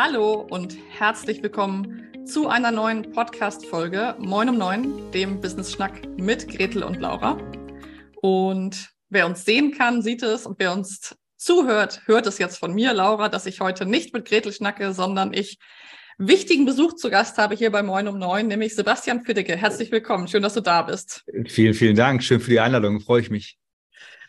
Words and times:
Hallo 0.00 0.46
und 0.48 0.78
herzlich 0.96 1.42
willkommen 1.42 2.06
zu 2.24 2.46
einer 2.46 2.70
neuen 2.70 3.10
Podcast-Folge 3.10 4.14
Moin 4.20 4.48
um 4.48 4.56
Neun, 4.56 5.10
dem 5.10 5.40
Business 5.40 5.72
Schnack 5.72 6.06
mit 6.16 6.46
Gretel 6.46 6.84
und 6.84 7.00
Laura. 7.00 7.36
Und 8.22 8.90
wer 9.08 9.26
uns 9.26 9.44
sehen 9.44 9.72
kann, 9.72 10.00
sieht 10.00 10.22
es 10.22 10.46
und 10.46 10.60
wer 10.60 10.72
uns 10.72 11.16
zuhört, 11.36 12.02
hört 12.04 12.28
es 12.28 12.38
jetzt 12.38 12.58
von 12.58 12.74
mir, 12.74 12.94
Laura, 12.94 13.28
dass 13.28 13.44
ich 13.44 13.60
heute 13.60 13.86
nicht 13.86 14.14
mit 14.14 14.24
Gretel 14.24 14.52
schnacke, 14.52 14.92
sondern 14.92 15.32
ich 15.32 15.58
wichtigen 16.16 16.64
Besuch 16.64 16.94
zu 16.94 17.10
Gast 17.10 17.36
habe 17.36 17.56
hier 17.56 17.72
bei 17.72 17.82
Moin 17.82 18.06
um 18.06 18.20
Neun, 18.20 18.46
nämlich 18.46 18.76
Sebastian 18.76 19.24
Fiddecke. 19.24 19.56
Herzlich 19.56 19.90
willkommen. 19.90 20.28
Schön, 20.28 20.44
dass 20.44 20.54
du 20.54 20.60
da 20.60 20.82
bist. 20.82 21.24
Vielen, 21.48 21.74
vielen 21.74 21.96
Dank. 21.96 22.22
Schön 22.22 22.38
für 22.38 22.50
die 22.50 22.60
Einladung. 22.60 23.00
Freue 23.00 23.22
ich 23.22 23.30
mich. 23.30 23.58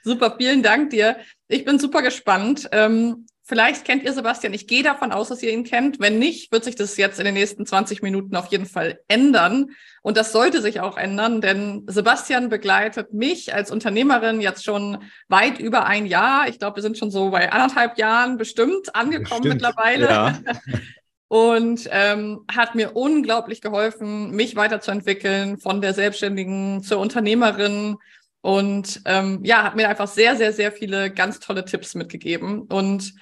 Super, 0.02 0.36
vielen 0.36 0.64
Dank 0.64 0.90
dir. 0.90 1.18
Ich 1.48 1.64
bin 1.64 1.78
super 1.78 2.02
gespannt. 2.02 2.68
Ähm, 2.72 3.28
vielleicht 3.50 3.84
kennt 3.84 4.04
ihr 4.04 4.14
Sebastian. 4.14 4.54
Ich 4.54 4.68
gehe 4.68 4.84
davon 4.84 5.12
aus, 5.12 5.30
dass 5.30 5.42
ihr 5.42 5.52
ihn 5.52 5.64
kennt. 5.64 6.00
Wenn 6.00 6.20
nicht, 6.20 6.52
wird 6.52 6.64
sich 6.64 6.76
das 6.76 6.96
jetzt 6.98 7.20
in 7.20 7.26
den 7.26 7.34
nächsten 7.34 7.66
20 7.66 8.04
Minuten 8.04 8.36
auf 8.36 8.46
jeden 8.48 8.68
Fall 8.68 9.00
ändern. 9.08 9.72
Und 10.04 10.18
das 10.18 10.32
sollte 10.32 10.62
sich 10.62 10.80
auch 10.80 10.98
ändern, 10.98 11.42
denn 11.42 11.84
Sebastian 11.88 12.50
begleitet 12.50 13.12
mich 13.12 13.54
als 13.54 13.72
Unternehmerin 13.72 14.40
jetzt 14.40 14.64
schon 14.64 15.00
weit 15.28 15.60
über 15.60 15.88
ein 15.88 16.06
Jahr. 16.06 16.48
Ich 16.48 16.60
glaube, 16.60 16.78
wir 16.78 16.84
sind 16.84 16.98
schon 16.98 17.10
so 17.10 17.32
bei 17.32 17.52
anderthalb 17.52 17.98
Jahren 17.98 18.38
bestimmt 18.38 18.96
angekommen 18.96 19.42
bestimmt, 19.42 19.56
mittlerweile. 19.56 20.08
Ja. 20.08 20.40
und 21.28 21.90
ähm, 21.92 22.42
hat 22.52 22.76
mir 22.76 22.96
unglaublich 22.96 23.62
geholfen, 23.62 24.30
mich 24.32 24.56
weiterzuentwickeln 24.56 25.58
von 25.58 25.82
der 25.82 25.96
Selbstständigen 25.96 26.84
zur 26.84 27.00
Unternehmerin 27.00 27.98
und 28.42 29.02
ähm, 29.06 29.42
ja, 29.44 29.64
hat 29.64 29.76
mir 29.76 29.90
einfach 29.90 30.08
sehr, 30.08 30.36
sehr, 30.36 30.54
sehr 30.54 30.72
viele 30.72 31.12
ganz 31.12 31.40
tolle 31.40 31.66
Tipps 31.66 31.96
mitgegeben 31.96 32.62
und 32.62 33.14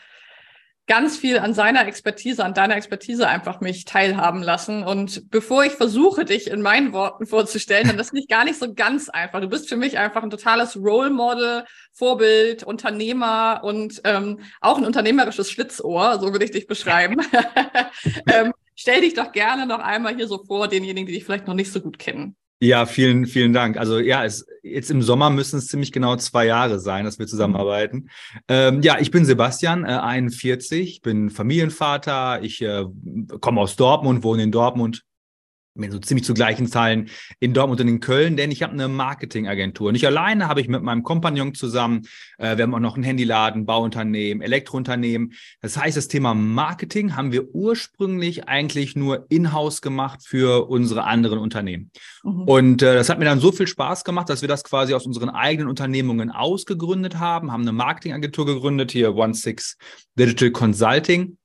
ganz 0.88 1.18
viel 1.18 1.38
an 1.38 1.54
seiner 1.54 1.86
Expertise, 1.86 2.44
an 2.44 2.54
deiner 2.54 2.78
Expertise 2.78 3.28
einfach 3.28 3.60
mich 3.60 3.84
teilhaben 3.84 4.42
lassen. 4.42 4.84
Und 4.84 5.30
bevor 5.30 5.66
ich 5.66 5.74
versuche, 5.74 6.24
dich 6.24 6.50
in 6.50 6.62
meinen 6.62 6.94
Worten 6.94 7.28
vorzustellen, 7.28 7.88
dann 7.88 8.00
ist 8.00 8.14
nicht 8.14 8.30
gar 8.30 8.46
nicht 8.46 8.58
so 8.58 8.74
ganz 8.74 9.10
einfach. 9.10 9.42
Du 9.42 9.50
bist 9.50 9.68
für 9.68 9.76
mich 9.76 9.98
einfach 9.98 10.24
ein 10.24 10.30
totales 10.30 10.78
Role 10.78 11.10
Model, 11.10 11.66
Vorbild, 11.92 12.64
Unternehmer 12.64 13.62
und 13.64 14.02
ähm, 14.06 14.40
auch 14.62 14.78
ein 14.78 14.86
unternehmerisches 14.86 15.52
Schlitzohr, 15.52 16.20
so 16.20 16.32
würde 16.32 16.46
ich 16.46 16.52
dich 16.52 16.68
beschreiben. 16.68 17.18
ähm, 18.34 18.54
stell 18.76 19.02
dich 19.02 19.14
doch 19.14 19.34
gerne 19.34 19.66
noch 19.66 19.80
einmal 19.80 20.16
hier 20.16 20.28
so 20.28 20.44
vor, 20.46 20.70
denjenigen, 20.70 21.06
die 21.06 21.14
dich 21.14 21.26
vielleicht 21.26 21.48
noch 21.48 21.54
nicht 21.54 21.72
so 21.72 21.82
gut 21.82 22.00
kennen. 22.00 22.38
Ja, 22.60 22.88
vielen, 22.88 23.28
vielen 23.28 23.54
Dank. 23.54 23.78
Also 23.78 24.00
ja, 24.00 24.26
es, 24.26 24.48
jetzt 24.64 24.90
im 24.90 25.04
Sommer 25.04 25.30
müssen 25.30 25.60
es 25.60 25.68
ziemlich 25.68 25.92
genau 25.92 26.16
zwei 26.16 26.48
Jahre 26.48 26.80
sein, 26.80 27.06
dass 27.06 27.20
wir 27.20 27.28
zusammenarbeiten. 27.28 28.10
Ähm, 28.48 28.82
ja, 28.82 28.98
ich 29.00 29.12
bin 29.12 29.26
Sebastian, 29.26 29.86
äh, 29.86 29.90
41, 29.90 31.02
bin 31.02 31.30
Familienvater, 31.30 32.42
ich 32.42 32.62
äh, 32.62 32.86
komme 33.42 33.62
aus 33.62 33.76
Dortmund, 33.76 34.24
wohne 34.24 34.42
in 34.44 34.52
Dortmund, 34.52 35.04
so 35.92 36.00
ziemlich 36.00 36.26
zu 36.26 36.34
gleichen 36.34 36.68
Zahlen 36.68 37.10
in 37.40 37.54
Dortmund 37.54 37.82
und 37.82 37.88
in 37.88 38.00
Köln, 38.00 38.38
denn 38.38 38.52
ich 38.52 38.64
habe 38.64 38.74
eine 38.74 38.88
Marketingagentur. 38.88 39.92
Nicht 39.92 40.06
alleine 40.06 40.48
habe 40.48 40.62
ich 40.62 40.68
mit 40.68 40.84
meinem 40.84 41.04
Kompagnon 41.04 41.54
zusammen, 41.54 42.08
äh, 42.38 42.58
wir 42.58 42.64
haben 42.64 42.74
auch 42.74 42.80
noch 42.80 42.98
ein 42.98 43.04
Handyladen, 43.04 43.66
Bauunternehmen, 43.66 44.42
Elektrounternehmen. 44.42 45.34
Das 45.62 45.78
heißt, 45.78 45.98
das 45.98 46.08
Thema 46.08 46.34
Marketing 46.34 47.16
haben 47.16 47.32
wir 47.32 47.54
ursprünglich 47.54 48.48
eigentlich 48.48 48.96
nur 48.96 49.26
in-house 49.30 49.82
gemacht 49.82 50.22
für 50.26 50.70
unsere 50.70 51.04
anderen 51.04 51.40
Unternehmen. 51.40 51.92
Mhm. 52.24 52.44
Und 52.44 52.82
äh, 52.82 52.96
das 52.96 53.10
hat 53.10 53.20
mir 53.20 53.26
dann 53.26 53.40
so 53.40 53.52
viel 53.52 53.68
Spaß 53.68 54.04
gemacht, 54.04 54.30
dass 54.30 54.42
wir 54.42 54.50
das 54.50 54.64
quasi 54.64 54.94
aus 54.94 55.06
unseren 55.06 55.30
eigenen 55.30 55.70
Unternehmungen 55.70 56.32
ausgegründet 56.32 57.20
haben, 57.20 57.52
haben 57.52 57.62
eine 57.62 57.72
Marketingagentur 57.72 58.46
gegründet, 58.46 58.92
hier 58.92 59.16
One 59.16 59.34
Six 59.34 59.78
Digital 60.18 60.52
Consulting. 60.52 61.38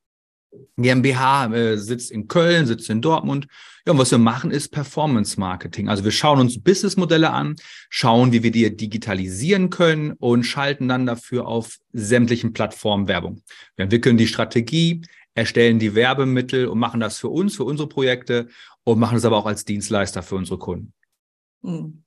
GmbH 0.76 1.46
äh, 1.54 1.78
sitzt 1.78 2.10
in 2.10 2.28
Köln, 2.28 2.66
sitzt 2.66 2.90
in 2.90 3.00
Dortmund. 3.00 3.46
Ja, 3.84 3.92
und 3.92 3.98
was 3.98 4.12
wir 4.12 4.18
machen, 4.18 4.52
ist 4.52 4.68
Performance 4.68 5.40
Marketing. 5.40 5.88
Also 5.88 6.04
wir 6.04 6.12
schauen 6.12 6.38
uns 6.38 6.62
Businessmodelle 6.62 7.30
an, 7.30 7.56
schauen, 7.90 8.32
wie 8.32 8.44
wir 8.44 8.52
die 8.52 8.76
digitalisieren 8.76 9.70
können 9.70 10.12
und 10.12 10.44
schalten 10.44 10.86
dann 10.86 11.04
dafür 11.04 11.46
auf 11.48 11.78
sämtlichen 11.92 12.52
Plattformen 12.52 13.08
Werbung. 13.08 13.42
Wir 13.74 13.84
entwickeln 13.84 14.16
die 14.16 14.28
Strategie, 14.28 15.02
erstellen 15.34 15.80
die 15.80 15.96
Werbemittel 15.96 16.68
und 16.68 16.78
machen 16.78 17.00
das 17.00 17.18
für 17.18 17.28
uns, 17.28 17.56
für 17.56 17.64
unsere 17.64 17.88
Projekte 17.88 18.48
und 18.84 19.00
machen 19.00 19.18
es 19.18 19.24
aber 19.24 19.36
auch 19.36 19.46
als 19.46 19.64
Dienstleister 19.64 20.22
für 20.22 20.36
unsere 20.36 20.58
Kunden. 20.58 20.92
Hm. 21.62 22.04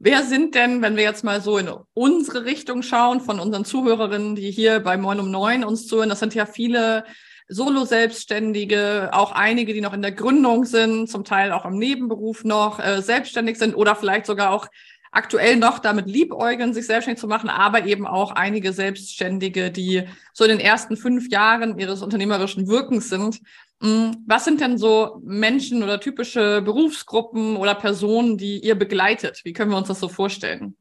Wer 0.00 0.22
sind 0.22 0.54
denn, 0.54 0.80
wenn 0.80 0.94
wir 0.94 1.02
jetzt 1.02 1.24
mal 1.24 1.40
so 1.40 1.58
in 1.58 1.68
unsere 1.92 2.44
Richtung 2.44 2.82
schauen, 2.82 3.20
von 3.20 3.40
unseren 3.40 3.64
Zuhörerinnen, 3.64 4.36
die 4.36 4.52
hier 4.52 4.78
bei 4.78 4.96
Moin 4.96 5.18
um 5.18 5.32
Neun 5.32 5.64
uns 5.64 5.88
zuhören, 5.88 6.08
das 6.08 6.20
sind 6.20 6.36
ja 6.36 6.46
viele 6.46 7.04
Solo-Selbstständige, 7.48 9.10
auch 9.12 9.32
einige, 9.32 9.72
die 9.72 9.80
noch 9.80 9.94
in 9.94 10.02
der 10.02 10.12
Gründung 10.12 10.64
sind, 10.64 11.08
zum 11.08 11.24
Teil 11.24 11.52
auch 11.52 11.64
im 11.64 11.78
Nebenberuf 11.78 12.44
noch 12.44 12.78
äh, 12.78 13.00
selbstständig 13.02 13.58
sind 13.58 13.74
oder 13.74 13.96
vielleicht 13.96 14.26
sogar 14.26 14.50
auch 14.50 14.68
aktuell 15.10 15.56
noch 15.56 15.78
damit 15.78 16.06
liebäugeln, 16.06 16.74
sich 16.74 16.86
selbstständig 16.86 17.20
zu 17.20 17.28
machen, 17.28 17.48
aber 17.48 17.86
eben 17.86 18.06
auch 18.06 18.32
einige 18.32 18.72
Selbstständige, 18.72 19.70
die 19.70 20.04
so 20.32 20.44
in 20.44 20.50
den 20.50 20.60
ersten 20.60 20.96
fünf 20.96 21.30
Jahren 21.30 21.78
ihres 21.78 22.02
unternehmerischen 22.02 22.68
Wirkens 22.68 23.08
sind. 23.08 23.40
Hm, 23.80 24.24
was 24.26 24.44
sind 24.44 24.60
denn 24.60 24.76
so 24.76 25.20
Menschen 25.24 25.82
oder 25.82 26.00
typische 26.00 26.62
Berufsgruppen 26.62 27.56
oder 27.56 27.74
Personen, 27.74 28.36
die 28.36 28.58
ihr 28.58 28.74
begleitet? 28.74 29.40
Wie 29.44 29.52
können 29.52 29.70
wir 29.70 29.78
uns 29.78 29.88
das 29.88 30.00
so 30.00 30.08
vorstellen? 30.08 30.76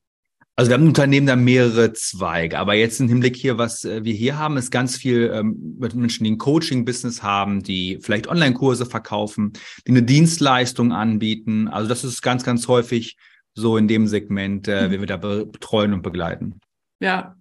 Also 0.59 0.72
wir 0.72 0.73
haben 0.73 0.81
im 0.81 0.88
Unternehmen 0.88 1.28
da 1.28 1.35
mehrere 1.35 1.94
Zweige, 1.94 2.57
aber 2.57 2.73
jetzt 2.73 3.00
im 3.00 3.07
Hinblick 3.07 3.35
hier, 3.35 3.59
was 3.59 3.85
äh, 3.85 4.03
wir 4.03 4.13
hier 4.13 4.40
haben, 4.40 4.57
ist 4.57 4.72
ganz 4.72 4.97
viel 4.97 5.31
ähm, 5.31 5.75
mit 5.78 5.94
Menschen, 5.94 6.23
die 6.23 6.31
ein 6.31 6.40
Coaching-Business 6.40 7.22
haben, 7.22 7.62
die 7.62 8.00
vielleicht 8.01 8.28
Online-Kurse 8.28 8.88
verkaufen, 8.88 9.53
die 9.85 9.91
eine 9.91 10.01
Dienstleistung 10.01 10.94
anbieten. 10.94 11.67
Also 11.67 11.88
das 11.88 12.03
ist 12.03 12.23
ganz, 12.23 12.44
ganz 12.44 12.67
häufig 12.67 13.17
so 13.53 13.78
in 13.78 13.88
dem 13.88 14.07
Segment, 14.07 14.67
äh, 14.67 14.88
mhm. 14.88 14.91
wie 14.91 15.00
wir 15.01 15.06
da 15.06 15.17
betreuen 15.17 15.94
und 15.94 16.01
begleiten. 16.01 16.59
Ja. 17.00 17.35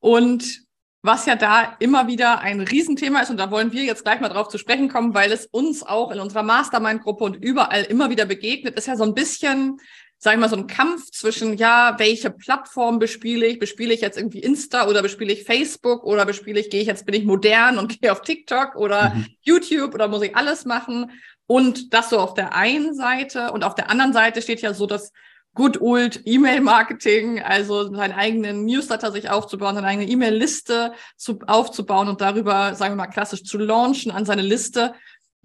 Und 0.00 0.64
was 1.02 1.26
ja 1.26 1.36
da 1.36 1.76
immer 1.78 2.06
wieder 2.06 2.40
ein 2.40 2.62
Riesenthema 2.62 3.20
ist, 3.20 3.28
und 3.28 3.36
da 3.36 3.50
wollen 3.50 3.72
wir 3.72 3.84
jetzt 3.84 4.04
gleich 4.04 4.22
mal 4.22 4.30
drauf 4.30 4.48
zu 4.48 4.56
sprechen 4.56 4.88
kommen, 4.88 5.12
weil 5.12 5.30
es 5.30 5.44
uns 5.44 5.82
auch 5.82 6.10
in 6.10 6.20
unserer 6.20 6.42
Mastermind-Gruppe 6.42 7.22
und 7.22 7.36
überall 7.36 7.82
immer 7.82 8.08
wieder 8.08 8.24
begegnet, 8.24 8.78
ist 8.78 8.86
ja 8.86 8.96
so 8.96 9.04
ein 9.04 9.12
bisschen 9.12 9.76
sag 10.24 10.32
ich 10.32 10.40
mal, 10.40 10.48
so 10.48 10.56
ein 10.56 10.66
Kampf 10.66 11.10
zwischen, 11.10 11.58
ja, 11.58 11.96
welche 11.98 12.30
Plattform 12.30 12.98
bespiele 12.98 13.44
ich? 13.44 13.58
Bespiele 13.58 13.92
ich 13.92 14.00
jetzt 14.00 14.16
irgendwie 14.16 14.38
Insta 14.38 14.88
oder 14.88 15.02
bespiele 15.02 15.34
ich 15.34 15.44
Facebook 15.44 16.02
oder 16.02 16.24
bespiele 16.24 16.58
ich, 16.58 16.70
gehe 16.70 16.80
ich 16.80 16.86
jetzt, 16.86 17.04
bin 17.04 17.14
ich 17.14 17.26
modern 17.26 17.76
und 17.76 18.00
gehe 18.00 18.10
auf 18.10 18.22
TikTok 18.22 18.74
oder 18.74 19.10
mhm. 19.10 19.26
YouTube 19.42 19.92
oder 19.92 20.08
muss 20.08 20.22
ich 20.22 20.34
alles 20.34 20.64
machen? 20.64 21.10
Und 21.46 21.92
das 21.92 22.08
so 22.08 22.18
auf 22.18 22.32
der 22.32 22.54
einen 22.54 22.94
Seite 22.94 23.52
und 23.52 23.64
auf 23.64 23.74
der 23.74 23.90
anderen 23.90 24.14
Seite 24.14 24.40
steht 24.40 24.62
ja 24.62 24.72
so 24.72 24.86
das 24.86 25.12
Good 25.52 25.82
Old 25.82 26.22
E-Mail-Marketing, 26.24 27.42
also 27.42 27.94
seinen 27.94 28.14
eigenen 28.14 28.64
Newsletter 28.64 29.12
sich 29.12 29.28
aufzubauen, 29.28 29.74
seine 29.74 29.86
eigene 29.86 30.08
E-Mail-Liste 30.08 30.94
zu, 31.18 31.38
aufzubauen 31.46 32.08
und 32.08 32.22
darüber, 32.22 32.74
sagen 32.74 32.94
wir 32.94 33.04
mal, 33.04 33.08
klassisch 33.08 33.44
zu 33.44 33.58
launchen 33.58 34.10
an 34.10 34.24
seine 34.24 34.40
Liste. 34.40 34.94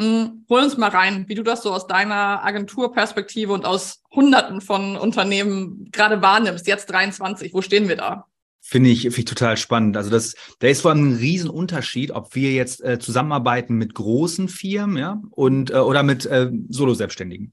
Hm, 0.02 0.46
hol 0.48 0.64
uns 0.64 0.78
mal 0.78 0.90
rein, 0.90 1.26
wie 1.28 1.36
du 1.36 1.44
das 1.44 1.62
so 1.62 1.74
aus 1.74 1.86
deiner 1.86 2.44
Agenturperspektive 2.46 3.52
und 3.52 3.66
aus 3.66 4.02
Hunderten 4.12 4.62
von 4.62 4.96
Unternehmen 4.96 5.90
gerade 5.92 6.22
wahrnimmst. 6.22 6.68
Jetzt 6.68 6.90
23, 6.90 7.54
wo 7.54 7.62
stehen 7.62 7.90
wir 7.90 7.98
da? 7.98 8.26
Finde 8.62 8.90
ich, 8.90 9.02
finde 9.02 9.20
ich 9.20 9.26
total 9.26 9.58
spannend. 9.58 9.98
Also 9.98 10.10
das, 10.10 10.36
da 10.60 10.68
ist 10.68 10.82
vor 10.82 10.92
allem 10.92 11.10
ein 11.10 11.16
Riesenunterschied, 11.18 12.12
ob 12.12 12.36
wir 12.36 12.52
jetzt 12.54 12.84
äh, 12.84 13.00
zusammenarbeiten 13.00 13.76
mit 13.76 13.94
großen 13.96 14.48
Firmen, 14.48 14.98
ja, 14.98 15.22
und 15.32 15.72
äh, 15.72 15.78
oder 15.78 16.04
mit 16.04 16.26
äh, 16.26 16.52
Solo-Selbstständigen. 16.70 17.52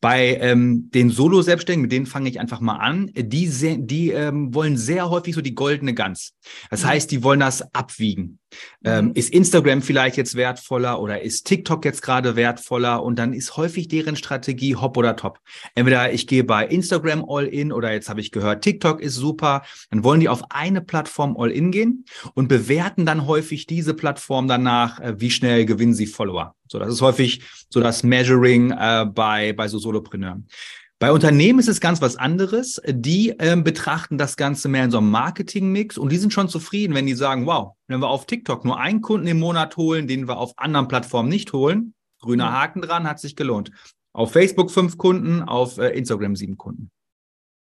Bei 0.00 0.36
ähm, 0.40 0.90
den 0.92 1.10
Solo-Selbstständigen, 1.10 1.82
mit 1.82 1.92
denen 1.92 2.06
fange 2.06 2.28
ich 2.28 2.38
einfach 2.38 2.60
mal 2.60 2.76
an, 2.76 3.10
die, 3.14 3.46
sehr, 3.48 3.76
die 3.76 4.10
ähm, 4.10 4.54
wollen 4.54 4.76
sehr 4.76 5.10
häufig 5.10 5.34
so 5.34 5.40
die 5.40 5.54
goldene 5.54 5.94
Gans. 5.94 6.34
Das 6.70 6.82
mhm. 6.82 6.88
heißt, 6.88 7.10
die 7.10 7.22
wollen 7.22 7.40
das 7.40 7.74
abwiegen. 7.74 8.38
Ähm, 8.84 9.06
mhm. 9.06 9.12
ist 9.12 9.30
Instagram 9.30 9.82
vielleicht 9.82 10.16
jetzt 10.16 10.34
wertvoller 10.34 11.00
oder 11.00 11.20
ist 11.20 11.46
TikTok 11.46 11.84
jetzt 11.84 12.02
gerade 12.02 12.36
wertvoller? 12.36 13.02
Und 13.02 13.18
dann 13.18 13.32
ist 13.32 13.56
häufig 13.56 13.88
deren 13.88 14.16
Strategie 14.16 14.76
hopp 14.76 14.96
oder 14.96 15.16
top. 15.16 15.40
Entweder 15.74 16.12
ich 16.12 16.26
gehe 16.26 16.44
bei 16.44 16.66
Instagram 16.66 17.24
all 17.28 17.46
in 17.46 17.72
oder 17.72 17.92
jetzt 17.92 18.08
habe 18.08 18.20
ich 18.20 18.30
gehört, 18.30 18.62
TikTok 18.62 19.00
ist 19.00 19.14
super. 19.14 19.62
Dann 19.90 20.04
wollen 20.04 20.20
die 20.20 20.28
auf 20.28 20.42
eine 20.50 20.80
Plattform 20.80 21.36
all 21.38 21.50
in 21.50 21.70
gehen 21.70 22.04
und 22.34 22.48
bewerten 22.48 23.04
dann 23.04 23.26
häufig 23.26 23.66
diese 23.66 23.94
Plattform 23.94 24.48
danach, 24.48 25.00
äh, 25.00 25.20
wie 25.20 25.30
schnell 25.30 25.66
gewinnen 25.66 25.94
sie 25.94 26.06
Follower. 26.06 26.54
So, 26.68 26.78
das 26.78 26.92
ist 26.92 27.00
häufig 27.00 27.42
so 27.70 27.80
das 27.80 28.02
Measuring 28.02 28.70
äh, 28.70 29.06
bei, 29.06 29.52
bei 29.52 29.68
so 29.68 29.78
Solopreneuren. 29.78 30.48
Bei 31.00 31.12
Unternehmen 31.12 31.60
ist 31.60 31.68
es 31.68 31.80
ganz 31.80 32.02
was 32.02 32.16
anderes. 32.16 32.82
Die 32.84 33.30
ähm, 33.38 33.62
betrachten 33.62 34.18
das 34.18 34.36
Ganze 34.36 34.68
mehr 34.68 34.84
in 34.84 34.90
so 34.90 34.98
einem 34.98 35.10
Marketing-Mix 35.10 35.96
und 35.96 36.10
die 36.10 36.16
sind 36.16 36.32
schon 36.32 36.48
zufrieden, 36.48 36.94
wenn 36.94 37.06
die 37.06 37.14
sagen, 37.14 37.46
wow, 37.46 37.74
wenn 37.86 38.00
wir 38.00 38.08
auf 38.08 38.26
TikTok 38.26 38.64
nur 38.64 38.80
einen 38.80 39.00
Kunden 39.00 39.28
im 39.28 39.38
Monat 39.38 39.76
holen, 39.76 40.08
den 40.08 40.26
wir 40.26 40.38
auf 40.38 40.54
anderen 40.56 40.88
Plattformen 40.88 41.28
nicht 41.28 41.52
holen, 41.52 41.94
grüner 42.20 42.52
Haken 42.52 42.82
dran, 42.82 43.08
hat 43.08 43.20
sich 43.20 43.36
gelohnt. 43.36 43.70
Auf 44.12 44.32
Facebook 44.32 44.72
fünf 44.72 44.98
Kunden, 44.98 45.42
auf 45.42 45.78
äh, 45.78 45.90
Instagram 45.90 46.34
sieben 46.34 46.56
Kunden. 46.56 46.90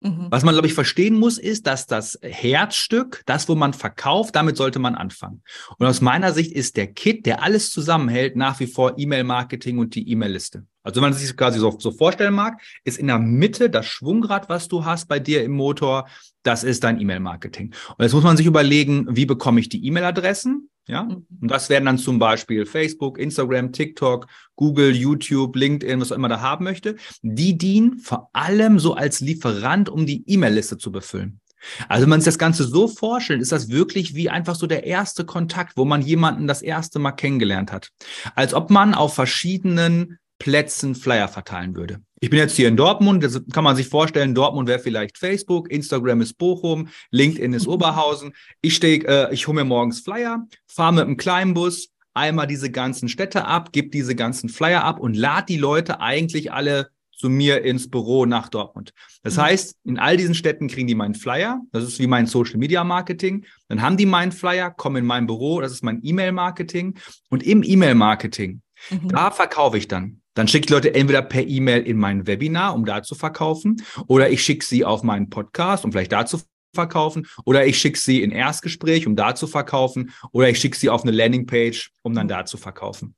Mhm. 0.05 0.27
Was 0.29 0.45
man, 0.45 0.55
glaube 0.55 0.67
ich, 0.67 0.75
verstehen 0.75 1.15
muss, 1.15 1.39
ist, 1.39 1.67
dass 1.67 1.87
das 1.87 2.19
Herzstück, 2.23 3.23
das, 3.25 3.49
wo 3.49 3.55
man 3.55 3.73
verkauft, 3.73 4.37
damit 4.37 4.59
sollte 4.59 4.79
man 4.79 4.95
anfangen. 4.95 5.43
Und 5.79 5.87
aus 5.87 6.03
meiner 6.03 6.33
Sicht 6.33 6.53
ist 6.53 6.77
der 6.77 6.89
Kit, 6.89 7.25
der 7.25 7.43
alles 7.43 7.71
zusammenhält, 7.71 8.37
nach 8.37 8.61
wie 8.61 8.67
vor 8.67 8.99
E-Mail-Marketing 8.99 9.79
und 9.79 9.95
die 9.95 10.11
E-Mail-Liste. 10.11 10.67
Also 10.83 11.01
wenn 11.01 11.09
man 11.09 11.15
sich 11.15 11.27
das 11.27 11.37
quasi 11.37 11.59
so, 11.59 11.75
so 11.79 11.91
vorstellen 11.91 12.35
mag, 12.35 12.61
ist 12.85 12.99
in 12.99 13.07
der 13.07 13.19
Mitte 13.19 13.71
das 13.71 13.87
Schwungrad, 13.87 14.51
was 14.51 14.69
du 14.69 14.85
hast 14.85 15.09
bei 15.09 15.19
dir 15.19 15.43
im 15.43 15.53
Motor, 15.53 16.07
das 16.43 16.65
ist 16.65 16.85
dein 16.85 17.01
E-Mail-Marketing. 17.01 17.75
Und 17.97 18.03
jetzt 18.03 18.13
muss 18.13 18.25
man 18.25 18.37
sich 18.37 18.45
überlegen, 18.45 19.07
wie 19.09 19.25
bekomme 19.25 19.61
ich 19.61 19.71
die 19.71 19.87
E-Mail-Adressen? 19.87 20.69
Ja, 20.87 21.05
mhm. 21.05 21.27
und 21.41 21.51
das 21.51 21.71
wären 21.71 21.87
dann 21.87 21.99
zum 21.99 22.19
Beispiel 22.19 22.67
Facebook, 22.67 23.19
Instagram, 23.19 23.73
TikTok, 23.73 24.27
Google, 24.57 24.95
YouTube, 24.95 25.57
LinkedIn, 25.57 26.01
was 26.01 26.13
auch 26.13 26.17
immer 26.17 26.29
da 26.29 26.41
haben 26.41 26.65
möchte. 26.65 26.97
Die 27.23 27.57
dienen 27.57 27.99
vor 27.99 28.29
allem 28.33 28.79
so 28.79 28.95
als 28.95 29.21
Lieferant, 29.21 29.89
um 29.89 30.07
die 30.07 30.25
E-Mail-Liste 30.27 30.77
zu 30.79 30.93
befüllen. 30.93 31.41
Also 31.89 32.03
wenn 32.03 32.11
man 32.11 32.21
sich 32.21 32.27
das 32.27 32.39
Ganze 32.39 32.65
so 32.65 32.89
vorstellt, 32.89 33.41
ist 33.41 33.53
das 33.53 33.71
wirklich 33.71 34.15
wie 34.15 34.29
einfach 34.29 34.55
so 34.55 34.67
der 34.67 34.85
erste 34.85 35.25
Kontakt, 35.25 35.77
wo 35.77 35.87
man 35.87 36.03
jemanden 36.03 36.47
das 36.47 36.61
erste 36.61 36.99
Mal 36.99 37.13
kennengelernt 37.13 37.73
hat. 37.73 37.89
Als 38.35 38.53
ob 38.53 38.69
man 38.71 38.95
auf 38.95 39.15
verschiedenen 39.15 40.19
Plätzen 40.39 40.95
Flyer 40.95 41.29
verteilen 41.29 41.75
würde. 41.75 42.03
Ich 42.25 42.31
bin 42.31 42.39
jetzt 42.39 42.57
hier 42.57 42.69
in 42.69 42.77
Dortmund, 42.79 43.23
das 43.23 43.39
kann 43.53 43.65
man 43.65 43.77
sich 43.77 43.87
vorstellen, 43.87 44.35
Dortmund 44.35 44.67
wäre 44.67 44.79
vielleicht 44.79 45.19
Facebook, 45.19 45.71
Instagram 45.71 46.23
ist 46.23 46.39
Bochum, 46.39 46.89
LinkedIn 47.11 47.53
ist 47.53 47.69
Oberhausen. 47.69 48.33
Ich 48.63 48.77
stehe, 48.77 49.05
äh, 49.07 49.35
ich 49.35 49.47
hole 49.47 49.57
mir 49.57 49.65
morgens 49.65 50.01
Flyer, 50.01 50.43
fahre 50.67 50.95
mit 50.95 51.05
einem 51.05 51.19
kleinen 51.19 51.53
Bus 51.53 51.91
einmal 52.15 52.47
diese 52.47 52.71
ganzen 52.71 53.11
Städte 53.11 53.45
ab, 53.45 53.73
gebe 53.73 53.91
diese 53.91 54.15
ganzen 54.15 54.49
Flyer 54.49 54.85
ab 54.85 55.01
und 55.01 55.15
lade 55.15 55.45
die 55.51 55.59
Leute 55.59 56.01
eigentlich 56.01 56.51
alle 56.51 56.89
zu 57.15 57.29
mir 57.29 57.63
ins 57.63 57.91
Büro 57.91 58.25
nach 58.25 58.49
Dortmund. 58.49 58.95
Das 59.23 59.37
mhm. 59.37 59.43
heißt, 59.43 59.77
in 59.85 59.99
all 59.99 60.17
diesen 60.17 60.35
Städten 60.35 60.69
kriegen 60.69 60.87
die 60.87 60.95
meinen 60.95 61.15
Flyer. 61.15 61.61
Das 61.73 61.85
ist 61.85 61.99
wie 61.99 62.07
mein 62.07 62.25
Social 62.25 62.57
Media 62.57 62.85
Marketing. 62.85 63.45
Dann 63.69 63.83
haben 63.83 63.99
die 63.99 64.07
meinen 64.07 64.33
Flyer, 64.33 64.71
kommen 64.71 64.97
in 64.97 65.05
mein 65.05 65.27
Büro. 65.27 65.61
Das 65.61 65.73
ist 65.73 65.85
mein 65.85 66.01
E-Mail 66.03 66.33
Marketing. 66.33 66.95
Und 67.29 67.43
im 67.43 67.63
E-Mail 67.63 67.97
Marketing, 67.97 68.63
mhm. 68.89 69.09
da 69.11 69.31
verkaufe 69.31 69.77
ich 69.77 69.89
dann 69.89 70.23
dann 70.35 70.49
schicke 70.49 70.67
ich 70.67 70.71
Leute 70.71 70.95
entweder 70.95 71.23
per 71.23 71.47
E-Mail 71.47 71.83
in 71.83 71.97
mein 71.97 72.27
Webinar, 72.27 72.75
um 72.75 72.85
da 72.85 73.03
zu 73.03 73.15
verkaufen, 73.15 73.83
oder 74.07 74.31
ich 74.31 74.43
schicke 74.43 74.65
sie 74.65 74.85
auf 74.85 75.03
meinen 75.03 75.31
Podcast, 75.31 75.85
um 75.85 75.93
vielleicht 75.93 76.13
da 76.13 76.27
zu 76.27 76.41
verkaufen, 76.75 77.27
oder 77.45 77.67
ich 77.67 77.79
schicke 77.79 77.99
sie 77.99 78.23
in 78.23 78.33
Erstgespräch, 78.33 79.07
um 79.07 79.17
da 79.17 79.35
zu 79.35 79.47
verkaufen, 79.47 80.13
oder 80.33 80.49
ich 80.49 80.59
schicke 80.59 80.77
sie 80.77 80.91
auf 80.91 81.03
eine 81.03 81.13
Landingpage, 81.13 81.93
um 82.03 82.15
dann 82.15 82.29
da 82.29 82.45
zu 82.45 82.57
verkaufen. 82.57 83.15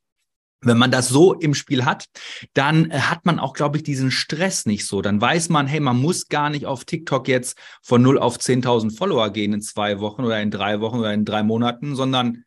Wenn 0.62 0.78
man 0.78 0.90
das 0.90 1.08
so 1.08 1.34
im 1.34 1.54
Spiel 1.54 1.84
hat, 1.84 2.06
dann 2.54 2.90
äh, 2.90 2.98
hat 2.98 3.26
man 3.26 3.38
auch, 3.38 3.52
glaube 3.52 3.76
ich, 3.76 3.82
diesen 3.82 4.10
Stress 4.10 4.64
nicht 4.64 4.86
so. 4.86 5.02
Dann 5.02 5.20
weiß 5.20 5.50
man, 5.50 5.66
hey, 5.66 5.80
man 5.80 6.00
muss 6.00 6.28
gar 6.28 6.48
nicht 6.50 6.64
auf 6.64 6.84
TikTok 6.84 7.28
jetzt 7.28 7.58
von 7.82 8.02
0 8.02 8.18
auf 8.18 8.38
10.000 8.38 8.96
Follower 8.96 9.30
gehen 9.30 9.52
in 9.52 9.60
zwei 9.60 10.00
Wochen 10.00 10.24
oder 10.24 10.40
in 10.40 10.50
drei 10.50 10.80
Wochen 10.80 10.98
oder 10.98 11.12
in 11.12 11.24
drei 11.26 11.42
Monaten, 11.42 11.94
sondern 11.94 12.44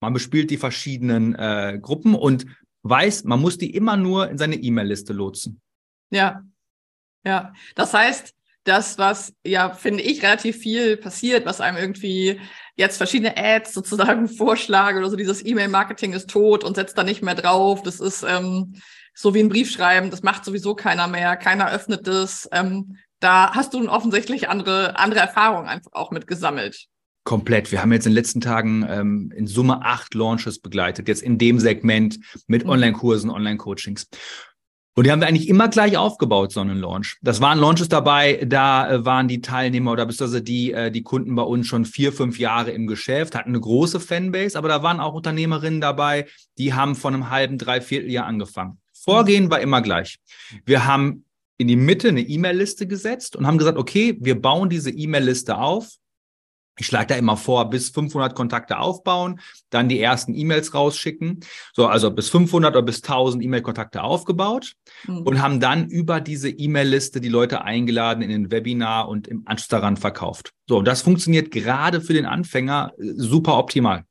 man 0.00 0.12
bespielt 0.12 0.50
die 0.50 0.58
verschiedenen 0.58 1.34
äh, 1.34 1.78
Gruppen 1.80 2.14
und 2.14 2.46
weiß, 2.88 3.24
man 3.24 3.40
muss 3.40 3.58
die 3.58 3.74
immer 3.74 3.96
nur 3.96 4.28
in 4.28 4.38
seine 4.38 4.56
E-Mail-Liste 4.56 5.12
lotsen. 5.12 5.60
Ja, 6.10 6.42
ja. 7.24 7.52
Das 7.74 7.92
heißt, 7.92 8.34
das, 8.64 8.98
was 8.98 9.32
ja, 9.44 9.70
finde 9.70 10.02
ich, 10.02 10.22
relativ 10.22 10.58
viel 10.58 10.96
passiert, 10.96 11.46
was 11.46 11.60
einem 11.60 11.76
irgendwie 11.76 12.40
jetzt 12.74 12.96
verschiedene 12.96 13.36
Ads 13.36 13.72
sozusagen 13.72 14.28
vorschlagen 14.36 14.98
oder 14.98 15.10
so, 15.10 15.16
dieses 15.16 15.44
E-Mail-Marketing 15.44 16.12
ist 16.12 16.30
tot 16.30 16.64
und 16.64 16.74
setzt 16.74 16.98
da 16.98 17.04
nicht 17.04 17.22
mehr 17.22 17.34
drauf. 17.34 17.82
Das 17.82 18.00
ist 18.00 18.24
ähm, 18.24 18.80
so 19.14 19.34
wie 19.34 19.40
ein 19.40 19.48
Brief 19.48 19.70
schreiben, 19.70 20.10
das 20.10 20.22
macht 20.22 20.44
sowieso 20.44 20.74
keiner 20.74 21.06
mehr, 21.06 21.36
keiner 21.36 21.70
öffnet 21.70 22.06
das. 22.06 22.48
Ähm, 22.52 22.98
da 23.20 23.54
hast 23.54 23.72
du 23.72 23.88
offensichtlich 23.88 24.48
andere, 24.48 24.98
andere 24.98 25.20
Erfahrungen 25.20 25.68
einfach 25.68 25.92
auch 25.92 26.10
mit 26.10 26.26
gesammelt. 26.26 26.86
Komplett. 27.26 27.72
Wir 27.72 27.82
haben 27.82 27.92
jetzt 27.92 28.06
in 28.06 28.12
den 28.12 28.16
letzten 28.18 28.40
Tagen 28.40 28.86
ähm, 28.88 29.32
in 29.34 29.48
Summe 29.48 29.84
acht 29.84 30.14
Launches 30.14 30.60
begleitet, 30.60 31.08
jetzt 31.08 31.24
in 31.24 31.38
dem 31.38 31.58
Segment 31.58 32.20
mit 32.46 32.62
mhm. 32.62 32.70
Online-Kursen, 32.70 33.30
Online-Coachings. 33.30 34.06
Und 34.94 35.04
die 35.04 35.10
haben 35.10 35.20
wir 35.20 35.26
eigentlich 35.26 35.48
immer 35.48 35.66
gleich 35.66 35.96
aufgebaut, 35.96 36.52
so 36.52 36.60
einen 36.60 36.78
Launch. 36.78 37.18
Das 37.22 37.40
waren 37.40 37.58
Launches 37.58 37.88
dabei, 37.88 38.44
da 38.46 38.88
äh, 38.88 39.04
waren 39.04 39.26
die 39.26 39.40
Teilnehmer 39.40 39.90
oder 39.90 40.06
beziehungsweise 40.06 40.40
die, 40.40 40.72
äh, 40.72 40.92
die 40.92 41.02
Kunden 41.02 41.34
bei 41.34 41.42
uns 41.42 41.66
schon 41.66 41.84
vier, 41.84 42.12
fünf 42.12 42.38
Jahre 42.38 42.70
im 42.70 42.86
Geschäft, 42.86 43.34
hatten 43.34 43.50
eine 43.50 43.60
große 43.60 43.98
Fanbase, 43.98 44.56
aber 44.56 44.68
da 44.68 44.84
waren 44.84 45.00
auch 45.00 45.14
Unternehmerinnen 45.14 45.80
dabei, 45.80 46.26
die 46.58 46.74
haben 46.74 46.94
von 46.94 47.12
einem 47.12 47.28
halben, 47.28 47.58
dreiviertel 47.58 48.08
Jahr 48.08 48.26
angefangen. 48.26 48.78
Vorgehen 48.92 49.50
war 49.50 49.60
immer 49.60 49.82
gleich. 49.82 50.20
Wir 50.64 50.86
haben 50.86 51.24
in 51.58 51.66
die 51.66 51.74
Mitte 51.74 52.10
eine 52.10 52.20
E-Mail-Liste 52.20 52.86
gesetzt 52.86 53.34
und 53.34 53.48
haben 53.48 53.58
gesagt, 53.58 53.78
okay, 53.78 54.16
wir 54.20 54.40
bauen 54.40 54.70
diese 54.70 54.90
E-Mail-Liste 54.90 55.58
auf 55.58 55.88
ich 56.78 56.86
schlage 56.86 57.06
da 57.08 57.14
immer 57.16 57.36
vor, 57.36 57.70
bis 57.70 57.90
500 57.90 58.34
Kontakte 58.34 58.78
aufbauen, 58.78 59.40
dann 59.70 59.88
die 59.88 60.00
ersten 60.00 60.34
E-Mails 60.34 60.74
rausschicken. 60.74 61.40
So, 61.72 61.86
also 61.86 62.10
bis 62.10 62.28
500 62.28 62.74
oder 62.74 62.82
bis 62.82 63.02
1000 63.02 63.42
E-Mail-Kontakte 63.42 64.02
aufgebaut 64.02 64.74
mhm. 65.06 65.22
und 65.22 65.42
haben 65.42 65.60
dann 65.60 65.88
über 65.88 66.20
diese 66.20 66.50
E-Mail-Liste 66.50 67.20
die 67.20 67.28
Leute 67.28 67.62
eingeladen 67.62 68.22
in 68.22 68.30
ein 68.30 68.50
Webinar 68.50 69.08
und 69.08 69.26
im 69.28 69.42
Anschluss 69.46 69.68
daran 69.68 69.96
verkauft. 69.96 70.52
So, 70.68 70.82
das 70.82 71.02
funktioniert 71.02 71.50
gerade 71.50 72.00
für 72.00 72.12
den 72.12 72.26
Anfänger 72.26 72.92
äh, 72.98 73.12
super 73.16 73.58
optimal. 73.58 74.04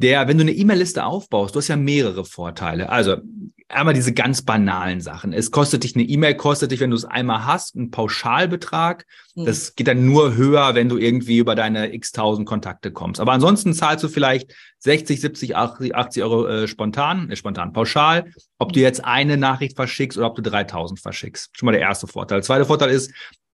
Der, 0.00 0.28
wenn 0.28 0.38
du 0.38 0.42
eine 0.42 0.52
E-Mail-Liste 0.52 1.04
aufbaust, 1.04 1.54
du 1.54 1.58
hast 1.58 1.68
ja 1.68 1.76
mehrere 1.76 2.24
Vorteile. 2.24 2.88
Also 2.88 3.16
einmal 3.68 3.92
diese 3.92 4.14
ganz 4.14 4.40
banalen 4.40 5.02
Sachen. 5.02 5.34
Es 5.34 5.50
kostet 5.50 5.84
dich 5.84 5.94
eine 5.94 6.04
E-Mail, 6.04 6.36
kostet 6.36 6.70
dich, 6.70 6.80
wenn 6.80 6.88
du 6.88 6.96
es 6.96 7.04
einmal 7.04 7.44
hast, 7.44 7.76
einen 7.76 7.90
Pauschalbetrag. 7.90 9.04
Mhm. 9.34 9.44
Das 9.44 9.74
geht 9.74 9.88
dann 9.88 10.06
nur 10.06 10.36
höher, 10.36 10.74
wenn 10.74 10.88
du 10.88 10.96
irgendwie 10.96 11.36
über 11.36 11.54
deine 11.54 11.92
x 11.92 12.12
tausend 12.12 12.48
Kontakte 12.48 12.92
kommst. 12.92 13.20
Aber 13.20 13.32
ansonsten 13.32 13.74
zahlst 13.74 14.02
du 14.02 14.08
vielleicht 14.08 14.54
60, 14.78 15.20
70, 15.20 15.56
80, 15.56 15.94
80 15.94 16.22
Euro 16.22 16.46
äh, 16.46 16.66
spontan, 16.66 17.30
äh, 17.30 17.36
spontan 17.36 17.74
pauschal, 17.74 18.32
ob 18.58 18.72
du 18.72 18.80
jetzt 18.80 19.04
eine 19.04 19.36
Nachricht 19.36 19.76
verschickst 19.76 20.16
oder 20.16 20.28
ob 20.28 20.36
du 20.36 20.42
3000 20.42 20.98
verschickst. 20.98 21.50
Schon 21.52 21.66
mal 21.66 21.72
der 21.72 21.82
erste 21.82 22.06
Vorteil. 22.06 22.38
Der 22.38 22.44
zweite 22.44 22.64
Vorteil 22.64 22.88
ist, 22.88 23.12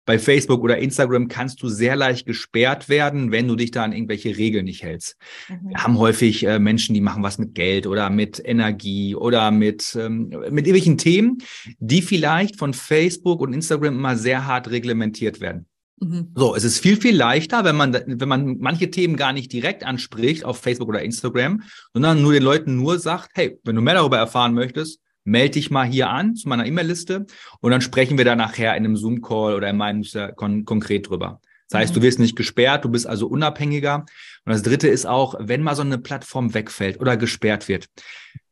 bei 0.06 0.20
Facebook 0.20 0.62
oder 0.62 0.78
Instagram 0.78 1.28
kannst 1.28 1.62
du 1.64 1.70
sehr 1.70 1.96
leicht 1.96 2.26
gesperrt 2.26 2.90
werden, 2.90 3.32
wenn 3.32 3.48
du 3.48 3.56
dich 3.56 3.72
da 3.72 3.84
an 3.84 3.94
irgendwelche 3.94 4.38
Regeln 4.38 4.66
nicht 4.66 4.84
hältst. 4.84 5.16
Mhm. 5.50 5.70
Wir 5.70 5.84
haben 5.84 5.98
häufig 5.98 6.46
äh, 6.46 6.60
Menschen, 6.60 6.94
die 6.94 7.02
machen 7.02 7.24
was 7.24 7.38
mit 7.38 7.56
Geld 7.56 7.88
oder 7.88 8.10
mit 8.10 8.42
Energie 8.44 9.16
oder 9.16 9.52
mit, 9.52 9.96
ähm, 9.96 10.30
mit 10.30 10.68
irgendwelchen 10.68 10.98
Themen, 10.98 11.38
die 11.80 12.02
vielleicht 12.02 12.58
von 12.58 12.74
Facebook 12.74 13.42
und 13.42 13.54
Instagram 13.54 13.96
immer 13.96 14.18
sehr 14.18 14.46
hart 14.46 14.70
reglementiert 14.70 15.40
werden. 15.40 15.68
Mhm. 16.00 16.32
So, 16.36 16.56
es 16.56 16.64
ist 16.64 16.80
viel, 16.80 17.00
viel 17.00 17.16
leichter, 17.16 17.64
wenn 17.64 17.76
man, 17.76 17.94
wenn 17.94 18.30
man 18.30 18.58
manche 18.60 18.90
Themen 18.90 19.16
gar 19.16 19.34
nicht 19.34 19.52
direkt 19.54 19.84
anspricht 19.84 20.44
auf 20.44 20.60
Facebook 20.60 20.90
oder 20.90 21.02
Instagram, 21.02 21.64
sondern 21.94 22.22
nur 22.22 22.34
den 22.34 22.44
Leuten 22.44 22.76
nur 22.76 23.00
sagt, 23.00 23.32
hey, 23.36 23.58
wenn 23.64 23.76
du 23.76 23.82
mehr 23.82 23.96
darüber 23.96 24.18
erfahren 24.18 24.54
möchtest, 24.54 25.00
melde 25.24 25.52
dich 25.52 25.72
mal 25.72 25.86
hier 25.86 26.10
an 26.10 26.36
zu 26.36 26.50
meiner 26.50 26.66
E-Mail-Liste 26.66 27.26
und 27.60 27.72
dann 27.72 27.82
sprechen 27.82 28.18
wir 28.18 28.26
da 28.26 28.36
nachher 28.36 28.76
in 28.76 28.86
einem 28.86 28.98
Zoom-Call 28.98 29.56
oder 29.56 29.70
in 29.70 29.78
meinem 29.78 30.04
kon 30.36 30.66
konkret 30.66 31.10
drüber. 31.10 31.42
Das 31.70 31.80
heißt, 31.80 31.96
du 31.96 32.00
mhm. 32.00 32.04
wirst 32.04 32.20
nicht 32.20 32.36
gesperrt, 32.36 32.86
du 32.86 32.90
bist 32.90 33.08
also 33.08 33.28
unabhängiger. 33.28 34.06
Und 34.46 34.52
das 34.52 34.64
dritte 34.64 34.88
ist 34.88 35.06
auch, 35.06 35.36
wenn 35.40 35.64
mal 35.64 35.76
so 35.76 35.82
eine 35.82 35.98
Plattform 35.98 36.54
wegfällt 36.54 37.00
oder 37.00 37.18
gesperrt 37.18 37.68
wird. 37.68 37.88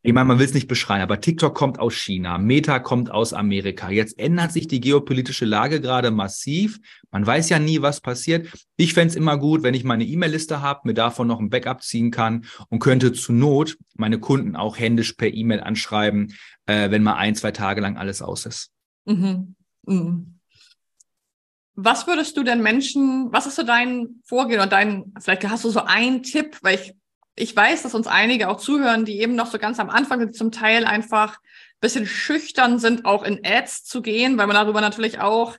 Ich 0.03 0.13
meine, 0.13 0.25
man 0.25 0.39
will 0.39 0.45
es 0.47 0.55
nicht 0.55 0.67
beschreien, 0.67 1.03
aber 1.03 1.21
TikTok 1.21 1.53
kommt 1.53 1.77
aus 1.77 1.93
China, 1.93 2.39
Meta 2.39 2.79
kommt 2.79 3.11
aus 3.11 3.33
Amerika. 3.33 3.91
Jetzt 3.91 4.17
ändert 4.17 4.51
sich 4.51 4.67
die 4.67 4.79
geopolitische 4.79 5.45
Lage 5.45 5.79
gerade 5.79 6.09
massiv. 6.09 6.79
Man 7.11 7.25
weiß 7.25 7.49
ja 7.49 7.59
nie, 7.59 7.83
was 7.83 8.01
passiert. 8.01 8.47
Ich 8.77 8.95
fände 8.95 9.09
es 9.09 9.15
immer 9.15 9.37
gut, 9.37 9.61
wenn 9.61 9.75
ich 9.75 9.83
meine 9.83 10.03
E-Mail-Liste 10.03 10.61
habe, 10.61 10.81
mir 10.85 10.95
davon 10.95 11.27
noch 11.27 11.39
ein 11.39 11.51
Backup 11.51 11.83
ziehen 11.83 12.09
kann 12.09 12.45
und 12.69 12.79
könnte 12.79 13.13
zu 13.13 13.31
Not 13.31 13.77
meine 13.95 14.19
Kunden 14.19 14.55
auch 14.55 14.79
händisch 14.79 15.13
per 15.13 15.31
E-Mail 15.31 15.59
anschreiben, 15.59 16.33
äh, 16.65 16.89
wenn 16.89 17.03
mal 17.03 17.17
ein, 17.17 17.35
zwei 17.35 17.51
Tage 17.51 17.81
lang 17.81 17.97
alles 17.97 18.23
aus 18.23 18.47
ist. 18.47 18.71
Mhm. 19.05 19.55
Mhm. 19.85 20.39
Was 21.83 22.05
würdest 22.05 22.37
du 22.37 22.43
denn 22.43 22.61
Menschen, 22.61 23.33
was 23.33 23.47
ist 23.47 23.55
so 23.55 23.63
dein 23.63 24.21
Vorgehen 24.23 24.59
oder 24.59 24.69
dein, 24.69 25.13
vielleicht 25.19 25.47
hast 25.49 25.63
du 25.63 25.69
so 25.69 25.81
einen 25.81 26.21
Tipp, 26.21 26.57
weil 26.61 26.75
ich, 26.75 26.93
ich 27.35 27.55
weiß, 27.55 27.81
dass 27.81 27.95
uns 27.95 28.05
einige 28.05 28.49
auch 28.49 28.57
zuhören, 28.57 29.03
die 29.03 29.19
eben 29.19 29.35
noch 29.35 29.47
so 29.47 29.57
ganz 29.57 29.79
am 29.79 29.89
Anfang 29.89 30.19
sind, 30.19 30.35
zum 30.35 30.51
Teil 30.51 30.85
einfach 30.85 31.37
ein 31.37 31.79
bisschen 31.81 32.05
schüchtern 32.05 32.77
sind, 32.77 33.05
auch 33.05 33.23
in 33.23 33.39
Ads 33.43 33.85
zu 33.85 34.03
gehen, 34.03 34.37
weil 34.37 34.45
man 34.45 34.55
darüber 34.55 34.79
natürlich 34.79 35.19
auch 35.19 35.57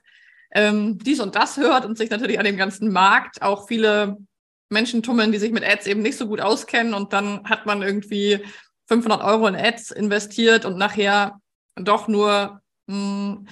ähm, 0.53 0.97
dies 0.97 1.19
und 1.19 1.35
das 1.35 1.57
hört 1.57 1.83
und 1.83 1.97
sich 1.97 2.09
natürlich 2.09 2.39
an 2.39 2.45
dem 2.45 2.57
ganzen 2.57 2.93
Markt 2.93 3.41
auch 3.41 3.67
viele 3.67 4.17
Menschen 4.69 5.03
tummeln, 5.03 5.33
die 5.33 5.39
sich 5.39 5.51
mit 5.51 5.65
Ads 5.65 5.87
eben 5.87 6.01
nicht 6.01 6.17
so 6.17 6.27
gut 6.27 6.39
auskennen 6.39 6.93
und 6.93 7.11
dann 7.11 7.43
hat 7.49 7.65
man 7.65 7.81
irgendwie 7.81 8.39
500 8.87 9.21
Euro 9.23 9.47
in 9.47 9.55
Ads 9.55 9.91
investiert 9.91 10.63
und 10.63 10.77
nachher 10.77 11.41
doch 11.75 12.07
nur 12.07 12.61
mh, 12.87 12.95
hm, 12.95 13.47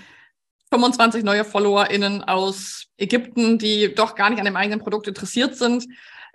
25 0.71 1.23
neue 1.23 1.43
FollowerInnen 1.43 2.23
aus 2.23 2.85
Ägypten, 2.97 3.57
die 3.57 3.93
doch 3.93 4.15
gar 4.15 4.29
nicht 4.29 4.39
an 4.39 4.45
dem 4.45 4.55
eigenen 4.55 4.79
Produkt 4.79 5.07
interessiert 5.07 5.55
sind. 5.55 5.85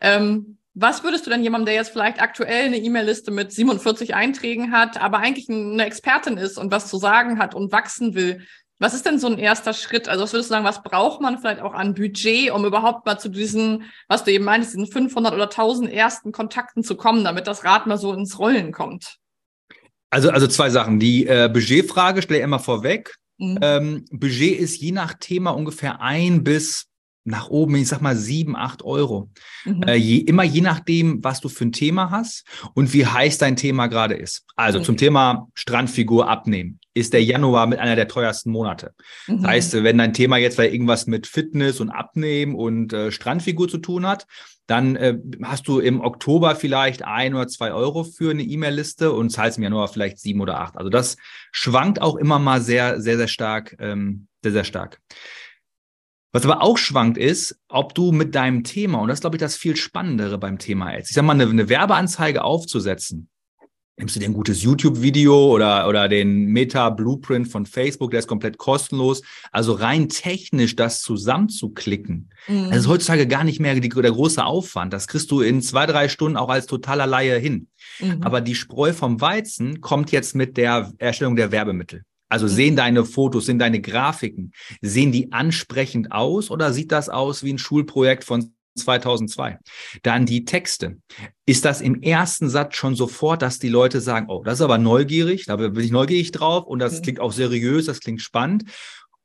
Ähm, 0.00 0.58
was 0.74 1.02
würdest 1.02 1.24
du 1.24 1.30
denn 1.30 1.42
jemandem, 1.42 1.66
der 1.66 1.74
jetzt 1.74 1.90
vielleicht 1.90 2.20
aktuell 2.20 2.66
eine 2.66 2.76
E-Mail-Liste 2.76 3.30
mit 3.30 3.50
47 3.50 4.14
Einträgen 4.14 4.72
hat, 4.72 5.00
aber 5.00 5.18
eigentlich 5.18 5.48
eine 5.48 5.86
Expertin 5.86 6.36
ist 6.36 6.58
und 6.58 6.70
was 6.70 6.88
zu 6.90 6.98
sagen 6.98 7.38
hat 7.38 7.54
und 7.54 7.72
wachsen 7.72 8.14
will, 8.14 8.46
Was 8.78 8.92
ist 8.92 9.06
denn 9.06 9.18
so 9.18 9.26
ein 9.26 9.38
erster 9.38 9.72
Schritt? 9.72 10.06
Also 10.06 10.24
was 10.24 10.34
würdest 10.34 10.50
du 10.50 10.54
sagen, 10.54 10.66
was 10.66 10.82
braucht 10.82 11.22
man 11.22 11.38
vielleicht 11.38 11.62
auch 11.62 11.72
an 11.72 11.94
Budget, 11.94 12.50
um 12.50 12.66
überhaupt 12.66 13.06
mal 13.06 13.18
zu 13.18 13.30
diesen, 13.30 13.84
was 14.06 14.24
du 14.24 14.32
eben 14.32 14.44
meinst, 14.44 14.74
diesen 14.74 14.86
500 14.86 15.32
oder 15.32 15.44
1000 15.44 15.90
ersten 15.90 16.30
Kontakten 16.30 16.84
zu 16.84 16.94
kommen, 16.94 17.24
damit 17.24 17.46
das 17.46 17.64
Rad 17.64 17.86
mal 17.86 17.96
so 17.96 18.12
ins 18.12 18.38
Rollen 18.38 18.72
kommt? 18.72 19.16
Also, 20.10 20.30
also 20.30 20.46
zwei 20.46 20.68
Sachen. 20.68 21.00
Die 21.00 21.26
äh, 21.26 21.48
Budgetfrage 21.50 22.20
stelle 22.20 22.40
ich 22.40 22.44
immer 22.44 22.58
vorweg. 22.58 23.14
Mhm. 23.38 23.58
Ähm, 23.60 24.04
Budget 24.10 24.58
ist 24.58 24.80
je 24.80 24.92
nach 24.92 25.14
Thema 25.14 25.50
ungefähr 25.50 26.00
ein 26.00 26.44
bis 26.44 26.86
nach 27.26 27.49
oben, 27.49 27.75
ich 27.76 27.88
sag 27.88 28.00
mal 28.00 28.16
sieben, 28.16 28.56
acht 28.56 28.83
Euro. 28.83 29.30
Mhm. 29.64 29.83
Äh, 29.83 29.97
je, 29.97 30.18
immer 30.18 30.45
je 30.45 30.61
nachdem, 30.61 31.23
was 31.25 31.40
du 31.40 31.49
für 31.49 31.64
ein 31.64 31.73
Thema 31.73 32.11
hast 32.11 32.45
und 32.75 32.92
wie 32.92 33.04
heiß 33.04 33.38
dein 33.38 33.56
Thema 33.56 33.88
gerade 33.88 34.14
ist. 34.14 34.45
Also 34.54 34.78
okay. 34.78 34.87
zum 34.87 34.97
Thema 34.97 35.49
Strandfigur 35.54 36.28
abnehmen 36.28 36.78
ist 36.95 37.12
der 37.12 37.23
Januar 37.23 37.66
mit 37.66 37.78
einer 37.78 37.97
der 37.97 38.09
teuersten 38.09 38.50
Monate. 38.50 38.95
Mhm. 39.26 39.42
Das 39.42 39.50
heißt, 39.50 39.85
wenn 39.85 39.99
dein 39.99 40.14
Thema 40.14 40.38
jetzt 40.38 40.56
weil 40.56 40.73
irgendwas 40.73 41.06
mit 41.06 41.26
Fitness 41.26 41.80
und 41.80 41.90
Abnehmen 41.90 42.54
und 42.54 42.92
äh, 42.92 43.11
Strandfigur 43.11 43.68
zu 43.68 43.78
tun 43.78 44.06
hat, 44.06 44.26
dann 44.66 44.97
äh, 44.97 45.18
hast 45.42 45.68
du 45.68 45.78
im 45.78 46.00
Oktober 46.00 46.56
vielleicht 46.56 47.04
ein 47.04 47.35
oder 47.35 47.49
zwei 47.49 47.73
Euro 47.73 48.04
für 48.04 48.30
eine 48.30 48.42
E-Mail-Liste 48.42 49.12
und 49.12 49.30
zahlst 49.30 49.59
im 49.59 49.64
Januar 49.64 49.88
vielleicht 49.88 50.18
sieben 50.18 50.40
oder 50.40 50.61
acht. 50.61 50.76
Also 50.76 50.90
das 50.90 51.16
schwankt 51.52 52.00
auch 52.00 52.16
immer 52.16 52.38
mal 52.38 52.61
sehr, 52.61 53.00
sehr, 53.00 53.16
sehr 53.16 53.28
stark, 53.28 53.76
ähm, 53.78 54.26
sehr, 54.42 54.52
sehr 54.52 54.64
stark. 54.64 55.00
Was 56.33 56.45
aber 56.45 56.62
auch 56.62 56.76
schwankt 56.76 57.18
ist, 57.18 57.59
ob 57.68 57.95
du 57.95 58.12
mit 58.12 58.35
deinem 58.35 58.64
Thema, 58.64 58.99
und 58.99 59.09
das 59.09 59.18
ist, 59.18 59.21
glaube 59.23 59.37
ich, 59.37 59.40
das 59.40 59.56
viel 59.56 59.76
Spannendere 59.76 60.38
beim 60.38 60.59
Thema 60.59 60.90
Ads, 60.90 61.11
ich 61.11 61.14
sag 61.14 61.25
mal, 61.25 61.33
eine, 61.33 61.49
eine 61.49 61.68
Werbeanzeige 61.68 62.45
aufzusetzen, 62.45 63.28
nimmst 63.99 64.14
du 64.14 64.21
dir 64.21 64.26
ein 64.26 64.35
gutes 64.35 64.62
YouTube-Video 64.62 65.52
oder, 65.52 65.88
oder 65.88 66.09
den 66.09 66.47
Meta-Blueprint 66.47 67.49
von 67.49 67.64
Facebook, 67.64 68.11
der 68.11 68.21
ist 68.21 68.26
komplett 68.26 68.59
kostenlos. 68.59 69.23
Also 69.52 69.73
rein 69.73 70.09
technisch 70.09 70.76
das 70.76 71.00
zusammenzuklicken, 71.00 72.30
mhm. 72.47 72.68
das 72.68 72.80
ist 72.80 72.88
heutzutage 72.88 73.26
gar 73.26 73.45
nicht 73.45 73.61
mehr 73.61 73.75
die, 73.75 73.88
der 73.88 74.11
große 74.11 74.45
Aufwand. 74.45 74.92
Das 74.92 75.09
kriegst 75.09 75.30
du 75.30 75.40
in 75.40 75.62
zwei, 75.62 75.87
drei 75.87 76.09
Stunden 76.09 76.37
auch 76.37 76.50
als 76.50 76.66
totaler 76.66 77.06
Laie 77.06 77.38
hin. 77.38 77.68
Mhm. 78.00 78.23
Aber 78.23 78.40
die 78.40 78.54
Spreu 78.54 78.92
vom 78.92 79.21
Weizen 79.21 79.80
kommt 79.80 80.12
jetzt 80.12 80.35
mit 80.35 80.56
der 80.56 80.92
Erstellung 80.99 81.37
der 81.37 81.50
Werbemittel. 81.50 82.02
Also 82.28 82.49
sehen 82.49 82.75
mhm. 82.75 82.78
deine 82.78 83.04
Fotos, 83.04 83.47
sind 83.47 83.59
deine 83.59 83.80
Grafiken, 83.80 84.52
sehen 84.80 85.12
die 85.12 85.33
ansprechend 85.33 86.12
aus 86.12 86.50
oder 86.50 86.73
sieht 86.73 86.92
das 86.92 87.09
aus 87.09 87.42
wie 87.42 87.52
ein 87.52 87.59
Schulprojekt 87.59 88.25
von 88.25 88.52
2002. 88.76 89.59
Dann 90.02 90.26
die 90.26 90.45
Texte. 90.45 90.99
Ist 91.47 91.64
das 91.64 91.80
im 91.80 92.02
ersten 92.02 92.49
Satz 92.49 92.76
schon 92.76 92.95
sofort, 92.95 93.42
dass 93.42 93.59
die 93.59 93.68
Leute 93.68 94.00
sagen, 94.00 94.26
oh, 94.28 94.42
das 94.45 94.54
ist 94.54 94.62
aber 94.62 94.78
neugierig, 94.78 95.47
da 95.47 95.56
bin 95.56 95.78
ich 95.78 95.90
neugierig 95.90 96.33
drauf 96.33 96.66
und 96.66 96.78
das 96.78 96.99
mhm. 96.99 97.02
klingt 97.02 97.21
auch 97.21 97.33
seriös, 97.33 97.87
das 97.87 98.00
klingt 98.00 98.21
spannend. 98.21 98.64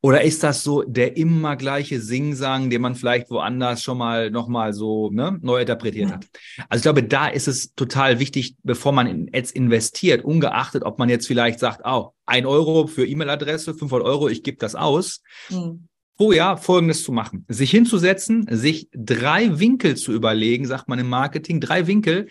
Oder 0.03 0.24
ist 0.24 0.41
das 0.41 0.63
so 0.63 0.81
der 0.81 1.15
immer 1.15 1.55
gleiche 1.55 2.01
Singsang, 2.01 2.72
den 2.72 2.81
man 2.81 2.96
vielleicht 2.96 3.29
woanders 3.29 3.84
schon 3.84 4.00
mal 4.00 4.31
nochmal 4.31 4.74
so 4.74 5.12
ne, 5.12 5.38
neu 5.41 5.62
interpretiert 5.62 6.10
ja. 6.10 6.15
hat? 6.15 6.27
Also 6.70 6.79
ich 6.79 6.84
glaube, 6.84 7.03
da 7.03 7.27
ist 7.27 7.48
es 7.48 7.75
total 7.75 8.20
wichtig, 8.20 8.55
bevor 8.63 8.93
man 8.93 9.05
in 9.05 9.29
Ads 9.31 9.51
investiert, 9.51 10.25
ungeachtet, 10.25 10.84
ob 10.84 10.98
man 10.98 11.10
jetzt 11.10 11.27
vielleicht 11.27 11.60
sagt, 11.60 11.81
oh, 11.86 12.13
ein 12.25 12.48
Euro 12.48 12.88
für 12.88 13.05
E-Mail-Adresse, 13.05 13.75
500 13.75 14.08
Euro, 14.08 14.27
ich 14.27 14.41
gebe 14.41 14.58
das 14.58 14.74
aus. 14.74 15.22
Mhm. 15.50 15.88
Vorher 16.17 16.58
Folgendes 16.58 17.03
zu 17.03 17.12
machen. 17.12 17.46
Sich 17.48 17.70
hinzusetzen, 17.70 18.48
sich 18.50 18.89
drei 18.93 19.60
Winkel 19.60 19.98
zu 19.98 20.13
überlegen, 20.13 20.65
sagt 20.65 20.88
man 20.88 21.00
im 21.00 21.10
Marketing, 21.10 21.60
drei 21.60 21.86
Winkel, 21.86 22.27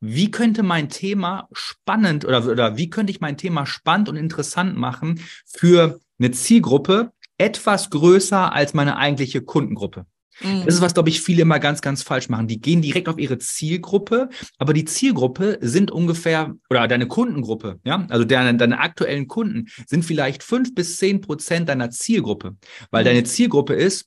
wie 0.00 0.30
könnte 0.30 0.62
mein 0.62 0.88
Thema 0.88 1.48
spannend 1.52 2.24
oder, 2.24 2.46
oder 2.46 2.76
wie 2.76 2.88
könnte 2.88 3.10
ich 3.10 3.20
mein 3.20 3.36
Thema 3.36 3.66
spannend 3.66 4.08
und 4.08 4.16
interessant 4.16 4.76
machen 4.76 5.20
für 5.44 6.00
eine 6.20 6.30
Zielgruppe 6.30 7.12
etwas 7.38 7.90
größer 7.90 8.52
als 8.52 8.74
meine 8.74 8.96
eigentliche 8.96 9.40
Kundengruppe. 9.40 10.06
Mhm. 10.42 10.64
Das 10.64 10.74
ist, 10.74 10.80
was, 10.80 10.94
glaube 10.94 11.08
ich, 11.08 11.20
viele 11.20 11.42
immer 11.42 11.58
ganz, 11.58 11.80
ganz 11.80 12.02
falsch 12.02 12.28
machen. 12.28 12.46
Die 12.46 12.60
gehen 12.60 12.82
direkt 12.82 13.08
auf 13.08 13.18
ihre 13.18 13.38
Zielgruppe, 13.38 14.28
aber 14.58 14.72
die 14.72 14.84
Zielgruppe 14.84 15.58
sind 15.60 15.90
ungefähr, 15.90 16.54
oder 16.68 16.88
deine 16.88 17.06
Kundengruppe, 17.06 17.80
ja, 17.84 18.06
also 18.08 18.24
deine, 18.24 18.56
deine 18.56 18.80
aktuellen 18.80 19.26
Kunden 19.26 19.66
sind 19.86 20.04
vielleicht 20.04 20.42
fünf 20.42 20.74
bis 20.74 20.96
zehn 20.96 21.20
Prozent 21.20 21.68
deiner 21.68 21.90
Zielgruppe, 21.90 22.56
weil 22.90 23.04
mhm. 23.04 23.08
deine 23.08 23.24
Zielgruppe 23.24 23.74
ist, 23.74 24.06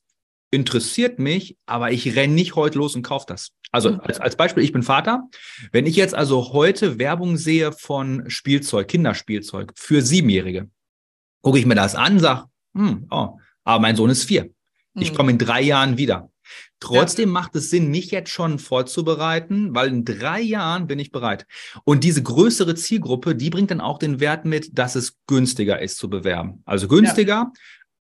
interessiert 0.50 1.18
mich, 1.18 1.56
aber 1.66 1.90
ich 1.90 2.14
renne 2.14 2.34
nicht 2.34 2.54
heute 2.54 2.78
los 2.78 2.94
und 2.94 3.02
kaufe 3.02 3.26
das. 3.28 3.50
Also 3.72 3.90
mhm. 3.90 4.00
als, 4.00 4.20
als 4.20 4.36
Beispiel, 4.36 4.62
ich 4.62 4.72
bin 4.72 4.84
Vater. 4.84 5.28
Wenn 5.72 5.86
ich 5.86 5.96
jetzt 5.96 6.14
also 6.14 6.52
heute 6.52 6.98
Werbung 7.00 7.36
sehe 7.36 7.72
von 7.72 8.24
Spielzeug, 8.28 8.86
Kinderspielzeug 8.86 9.72
für 9.74 10.00
Siebenjährige, 10.00 10.68
gucke 11.44 11.58
ich 11.58 11.66
mir 11.66 11.76
das 11.76 11.94
an, 11.94 12.18
sag, 12.18 12.46
hm, 12.74 13.06
oh, 13.10 13.38
aber 13.62 13.80
mein 13.80 13.94
Sohn 13.94 14.10
ist 14.10 14.24
vier. 14.24 14.50
Ich 14.94 15.10
hm. 15.10 15.16
komme 15.16 15.30
in 15.30 15.38
drei 15.38 15.62
Jahren 15.62 15.96
wieder. 15.96 16.30
Trotzdem 16.80 17.30
ja. 17.30 17.32
macht 17.32 17.54
es 17.54 17.70
Sinn, 17.70 17.90
mich 17.90 18.10
jetzt 18.10 18.30
schon 18.30 18.58
vorzubereiten, 18.58 19.74
weil 19.74 19.88
in 19.88 20.04
drei 20.04 20.40
Jahren 20.40 20.86
bin 20.86 20.98
ich 20.98 21.12
bereit. 21.12 21.46
Und 21.84 22.04
diese 22.04 22.22
größere 22.22 22.74
Zielgruppe, 22.74 23.34
die 23.34 23.50
bringt 23.50 23.70
dann 23.70 23.80
auch 23.80 23.98
den 23.98 24.20
Wert 24.20 24.44
mit, 24.44 24.78
dass 24.78 24.94
es 24.94 25.16
günstiger 25.26 25.80
ist 25.80 25.96
zu 25.96 26.10
bewerben. 26.10 26.62
Also 26.66 26.88
günstiger, 26.88 27.34
ja. 27.34 27.52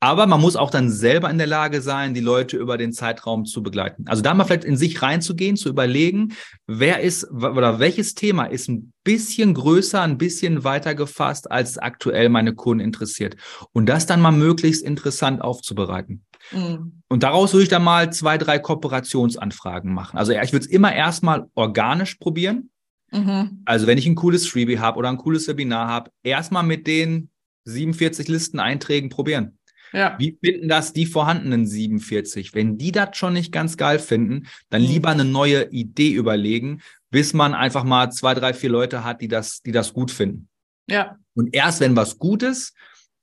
Aber 0.03 0.25
man 0.25 0.41
muss 0.41 0.55
auch 0.55 0.71
dann 0.71 0.89
selber 0.89 1.29
in 1.29 1.37
der 1.37 1.45
Lage 1.45 1.79
sein, 1.79 2.15
die 2.15 2.21
Leute 2.21 2.57
über 2.57 2.79
den 2.79 2.91
Zeitraum 2.91 3.45
zu 3.45 3.61
begleiten. 3.61 4.05
Also 4.07 4.23
da 4.23 4.33
mal 4.33 4.45
vielleicht 4.45 4.63
in 4.63 4.75
sich 4.75 4.99
reinzugehen, 5.03 5.57
zu 5.57 5.69
überlegen, 5.69 6.33
wer 6.65 7.01
ist 7.01 7.29
oder 7.31 7.77
welches 7.77 8.15
Thema 8.15 8.45
ist 8.45 8.67
ein 8.67 8.93
bisschen 9.03 9.53
größer, 9.53 10.01
ein 10.01 10.17
bisschen 10.17 10.63
weiter 10.63 10.95
gefasst, 10.95 11.51
als 11.51 11.77
aktuell 11.77 12.29
meine 12.29 12.55
Kunden 12.55 12.83
interessiert. 12.83 13.35
Und 13.73 13.85
das 13.85 14.07
dann 14.07 14.21
mal 14.21 14.31
möglichst 14.31 14.81
interessant 14.81 15.39
aufzubereiten. 15.43 16.25
Mhm. 16.51 17.03
Und 17.07 17.21
daraus 17.21 17.53
würde 17.53 17.63
ich 17.63 17.69
dann 17.69 17.83
mal 17.83 18.11
zwei, 18.11 18.39
drei 18.39 18.57
Kooperationsanfragen 18.57 19.93
machen. 19.93 20.17
Also 20.17 20.31
ich 20.31 20.51
würde 20.51 20.65
es 20.65 20.71
immer 20.71 20.95
erstmal 20.95 21.45
organisch 21.53 22.15
probieren. 22.15 22.71
Mhm. 23.11 23.61
Also 23.65 23.85
wenn 23.85 23.99
ich 23.99 24.07
ein 24.07 24.15
cooles 24.15 24.47
Freebie 24.47 24.79
habe 24.79 24.97
oder 24.97 25.09
ein 25.09 25.17
cooles 25.17 25.47
Webinar 25.47 25.87
habe, 25.87 26.09
erstmal 26.23 26.63
mit 26.63 26.87
den 26.87 27.29
47 27.65 28.27
Listeneinträgen 28.27 29.09
probieren. 29.09 29.59
Ja. 29.93 30.15
Wie 30.19 30.37
finden 30.43 30.67
das 30.67 30.93
die 30.93 31.05
vorhandenen 31.05 31.65
47? 31.65 32.53
Wenn 32.53 32.77
die 32.77 32.91
das 32.91 33.17
schon 33.17 33.33
nicht 33.33 33.51
ganz 33.51 33.77
geil 33.77 33.99
finden, 33.99 34.47
dann 34.69 34.83
mhm. 34.83 34.87
lieber 34.87 35.09
eine 35.09 35.25
neue 35.25 35.69
Idee 35.71 36.11
überlegen, 36.11 36.81
bis 37.09 37.33
man 37.33 37.53
einfach 37.53 37.83
mal 37.83 38.11
zwei, 38.11 38.33
drei, 38.33 38.53
vier 38.53 38.69
Leute 38.69 39.03
hat, 39.03 39.21
die 39.21 39.27
das, 39.27 39.61
die 39.61 39.71
das 39.71 39.93
gut 39.93 40.11
finden. 40.11 40.47
Ja. 40.87 41.17
Und 41.33 41.53
erst 41.53 41.79
wenn 41.79 41.95
was 41.95 42.17
gut 42.17 42.43
ist, 42.43 42.73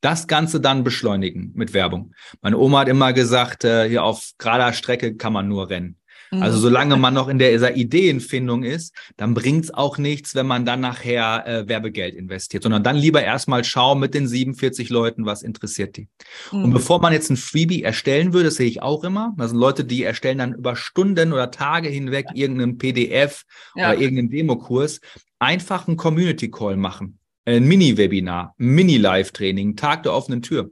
das 0.00 0.26
Ganze 0.26 0.60
dann 0.60 0.84
beschleunigen 0.84 1.52
mit 1.54 1.72
Werbung. 1.74 2.14
Meine 2.40 2.58
Oma 2.58 2.80
hat 2.80 2.88
immer 2.88 3.12
gesagt, 3.12 3.64
äh, 3.64 3.88
hier 3.88 4.04
auf 4.04 4.30
gerader 4.38 4.72
Strecke 4.72 5.16
kann 5.16 5.32
man 5.32 5.48
nur 5.48 5.70
rennen. 5.70 5.96
Also 6.30 6.58
mhm. 6.58 6.62
solange 6.62 6.96
man 6.96 7.14
noch 7.14 7.28
in 7.28 7.38
dieser 7.38 7.74
Ideenfindung 7.76 8.62
ist, 8.62 8.94
dann 9.16 9.34
bringt's 9.34 9.72
auch 9.72 9.98
nichts, 9.98 10.34
wenn 10.34 10.46
man 10.46 10.66
dann 10.66 10.80
nachher 10.80 11.46
äh, 11.46 11.68
Werbegeld 11.68 12.14
investiert, 12.14 12.62
sondern 12.62 12.82
dann 12.82 12.96
lieber 12.96 13.22
erstmal 13.22 13.64
schauen 13.64 13.98
mit 13.98 14.14
den 14.14 14.26
47 14.26 14.90
Leuten, 14.90 15.24
was 15.24 15.42
interessiert 15.42 15.96
die. 15.96 16.08
Mhm. 16.52 16.64
Und 16.64 16.72
bevor 16.72 17.00
man 17.00 17.12
jetzt 17.12 17.30
ein 17.30 17.36
Freebie 17.36 17.82
erstellen 17.82 18.32
würde, 18.32 18.46
das 18.46 18.56
sehe 18.56 18.66
ich 18.66 18.82
auch 18.82 19.04
immer, 19.04 19.34
das 19.38 19.50
sind 19.50 19.58
Leute, 19.58 19.84
die 19.84 20.02
erstellen 20.02 20.38
dann 20.38 20.54
über 20.54 20.76
Stunden 20.76 21.32
oder 21.32 21.50
Tage 21.50 21.88
hinweg 21.88 22.26
irgendeinen 22.34 22.78
PDF 22.78 23.44
ja. 23.74 23.90
oder 23.90 24.00
irgendeinen 24.00 24.30
Demokurs, 24.30 25.00
einfach 25.38 25.88
einen 25.88 25.96
Community 25.96 26.50
Call 26.50 26.76
machen, 26.76 27.18
ein 27.44 27.64
Mini-Webinar, 27.64 28.54
Mini-Live-Training, 28.58 29.76
Tag 29.76 30.02
der 30.02 30.12
offenen 30.12 30.42
Tür 30.42 30.70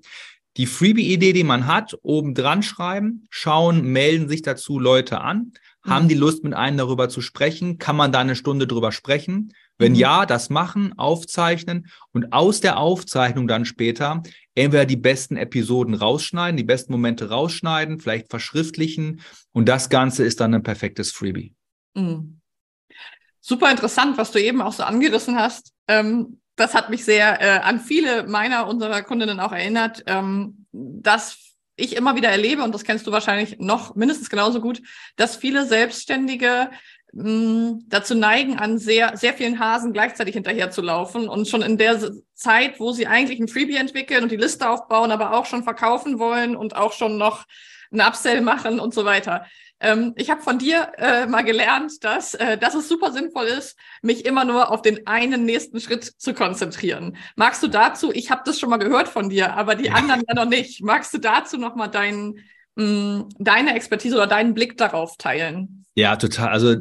die 0.56 0.66
Freebie-Idee, 0.66 1.32
die 1.32 1.44
man 1.44 1.66
hat, 1.66 1.96
oben 2.02 2.34
dran 2.34 2.62
schreiben, 2.62 3.26
schauen, 3.30 3.82
melden 3.82 4.28
sich 4.28 4.42
dazu 4.42 4.78
Leute 4.78 5.20
an, 5.20 5.52
mhm. 5.84 5.90
haben 5.90 6.08
die 6.08 6.14
Lust, 6.14 6.44
mit 6.44 6.54
einem 6.54 6.78
darüber 6.78 7.08
zu 7.08 7.20
sprechen, 7.20 7.78
kann 7.78 7.96
man 7.96 8.12
da 8.12 8.20
eine 8.20 8.36
Stunde 8.36 8.66
drüber 8.66 8.92
sprechen? 8.92 9.52
Wenn 9.78 9.92
mhm. 9.92 9.98
ja, 9.98 10.26
das 10.26 10.48
machen, 10.48 10.98
aufzeichnen 10.98 11.88
und 12.12 12.32
aus 12.32 12.60
der 12.60 12.78
Aufzeichnung 12.78 13.46
dann 13.46 13.66
später 13.66 14.22
entweder 14.54 14.86
die 14.86 14.96
besten 14.96 15.36
Episoden 15.36 15.94
rausschneiden, 15.94 16.56
die 16.56 16.64
besten 16.64 16.92
Momente 16.92 17.28
rausschneiden, 17.28 17.98
vielleicht 17.98 18.30
verschriftlichen 18.30 19.20
und 19.52 19.68
das 19.68 19.90
Ganze 19.90 20.24
ist 20.24 20.40
dann 20.40 20.54
ein 20.54 20.62
perfektes 20.62 21.12
Freebie. 21.12 21.54
Mhm. 21.94 22.40
Super 23.40 23.70
interessant, 23.70 24.18
was 24.18 24.32
du 24.32 24.40
eben 24.40 24.60
auch 24.60 24.72
so 24.72 24.82
angerissen 24.82 25.36
hast. 25.36 25.72
Ähm, 25.86 26.40
das 26.56 26.74
hat 26.74 26.90
mich 26.90 27.04
sehr 27.04 27.40
äh, 27.40 27.60
an 27.60 27.80
viele 27.80 28.24
meiner 28.24 28.66
unserer 28.66 29.02
Kundinnen 29.02 29.40
auch 29.40 29.52
erinnert, 29.52 30.02
ähm, 30.06 30.66
dass 30.72 31.38
ich 31.76 31.94
immer 31.94 32.16
wieder 32.16 32.30
erlebe, 32.30 32.62
und 32.62 32.74
das 32.74 32.84
kennst 32.84 33.06
du 33.06 33.12
wahrscheinlich 33.12 33.58
noch 33.58 33.94
mindestens 33.94 34.30
genauso 34.30 34.60
gut, 34.60 34.80
dass 35.16 35.36
viele 35.36 35.66
Selbstständige 35.66 36.70
mh, 37.12 37.30
mm, 37.30 37.84
dazu 37.88 38.14
neigen, 38.14 38.58
an 38.58 38.78
sehr, 38.78 39.16
sehr 39.16 39.34
vielen 39.34 39.60
Hasen 39.60 39.92
gleichzeitig 39.92 40.34
hinterher 40.34 40.70
zu 40.70 40.80
laufen 40.80 41.28
und 41.28 41.46
schon 41.48 41.62
in 41.62 41.76
der 41.76 42.12
Zeit, 42.34 42.80
wo 42.80 42.92
sie 42.92 43.06
eigentlich 43.06 43.38
ein 43.38 43.48
Freebie 43.48 43.76
entwickeln 43.76 44.22
und 44.22 44.32
die 44.32 44.36
Liste 44.36 44.68
aufbauen, 44.68 45.10
aber 45.10 45.34
auch 45.34 45.44
schon 45.44 45.64
verkaufen 45.64 46.18
wollen 46.18 46.56
und 46.56 46.74
auch 46.74 46.92
schon 46.92 47.18
noch 47.18 47.44
ein 47.92 48.00
Upsell 48.00 48.40
machen 48.40 48.80
und 48.80 48.94
so 48.94 49.04
weiter. 49.04 49.46
Ähm, 49.80 50.14
ich 50.16 50.30
habe 50.30 50.42
von 50.42 50.58
dir 50.58 50.92
äh, 50.96 51.26
mal 51.26 51.42
gelernt, 51.42 52.02
dass, 52.02 52.34
äh, 52.34 52.56
dass 52.56 52.74
es 52.74 52.88
super 52.88 53.12
sinnvoll 53.12 53.46
ist, 53.46 53.76
mich 54.02 54.24
immer 54.24 54.44
nur 54.44 54.70
auf 54.70 54.82
den 54.82 55.06
einen 55.06 55.44
nächsten 55.44 55.80
Schritt 55.80 56.04
zu 56.04 56.32
konzentrieren. 56.32 57.16
Magst 57.36 57.62
du 57.62 57.68
dazu, 57.68 58.10
ich 58.12 58.30
habe 58.30 58.42
das 58.44 58.58
schon 58.58 58.70
mal 58.70 58.78
gehört 58.78 59.08
von 59.08 59.28
dir, 59.28 59.54
aber 59.54 59.74
die 59.74 59.90
anderen 59.90 60.22
ja 60.26 60.34
noch 60.34 60.48
nicht. 60.48 60.82
Magst 60.82 61.12
du 61.12 61.18
dazu 61.18 61.58
noch 61.58 61.76
mal 61.76 61.88
dein, 61.88 62.38
mh, 62.76 62.84
mm, 62.84 63.28
deine 63.38 63.74
Expertise 63.74 64.16
oder 64.16 64.26
deinen 64.26 64.54
Blick 64.54 64.76
darauf 64.78 65.16
teilen? 65.18 65.84
Ja, 65.94 66.16
total. 66.16 66.48
Also 66.48 66.76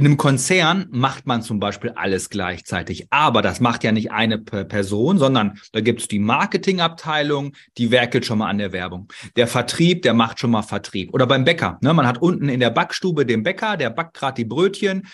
in 0.00 0.06
einem 0.06 0.16
Konzern 0.16 0.86
macht 0.90 1.26
man 1.26 1.42
zum 1.42 1.60
Beispiel 1.60 1.90
alles 1.90 2.30
gleichzeitig, 2.30 3.08
aber 3.10 3.42
das 3.42 3.60
macht 3.60 3.84
ja 3.84 3.92
nicht 3.92 4.10
eine 4.10 4.38
Person, 4.38 5.18
sondern 5.18 5.60
da 5.72 5.82
gibt 5.82 6.00
es 6.00 6.08
die 6.08 6.18
Marketingabteilung, 6.18 7.54
die 7.76 7.90
werkelt 7.90 8.24
schon 8.24 8.38
mal 8.38 8.48
an 8.48 8.56
der 8.56 8.72
Werbung. 8.72 9.12
Der 9.36 9.46
Vertrieb, 9.46 10.00
der 10.00 10.14
macht 10.14 10.40
schon 10.40 10.52
mal 10.52 10.62
Vertrieb. 10.62 11.12
Oder 11.12 11.26
beim 11.26 11.44
Bäcker, 11.44 11.76
ne? 11.82 11.92
man 11.92 12.06
hat 12.06 12.22
unten 12.22 12.48
in 12.48 12.60
der 12.60 12.70
Backstube 12.70 13.26
den 13.26 13.42
Bäcker, 13.42 13.76
der 13.76 13.90
backt 13.90 14.16
gerade 14.16 14.36
die 14.36 14.46
Brötchen, 14.46 15.06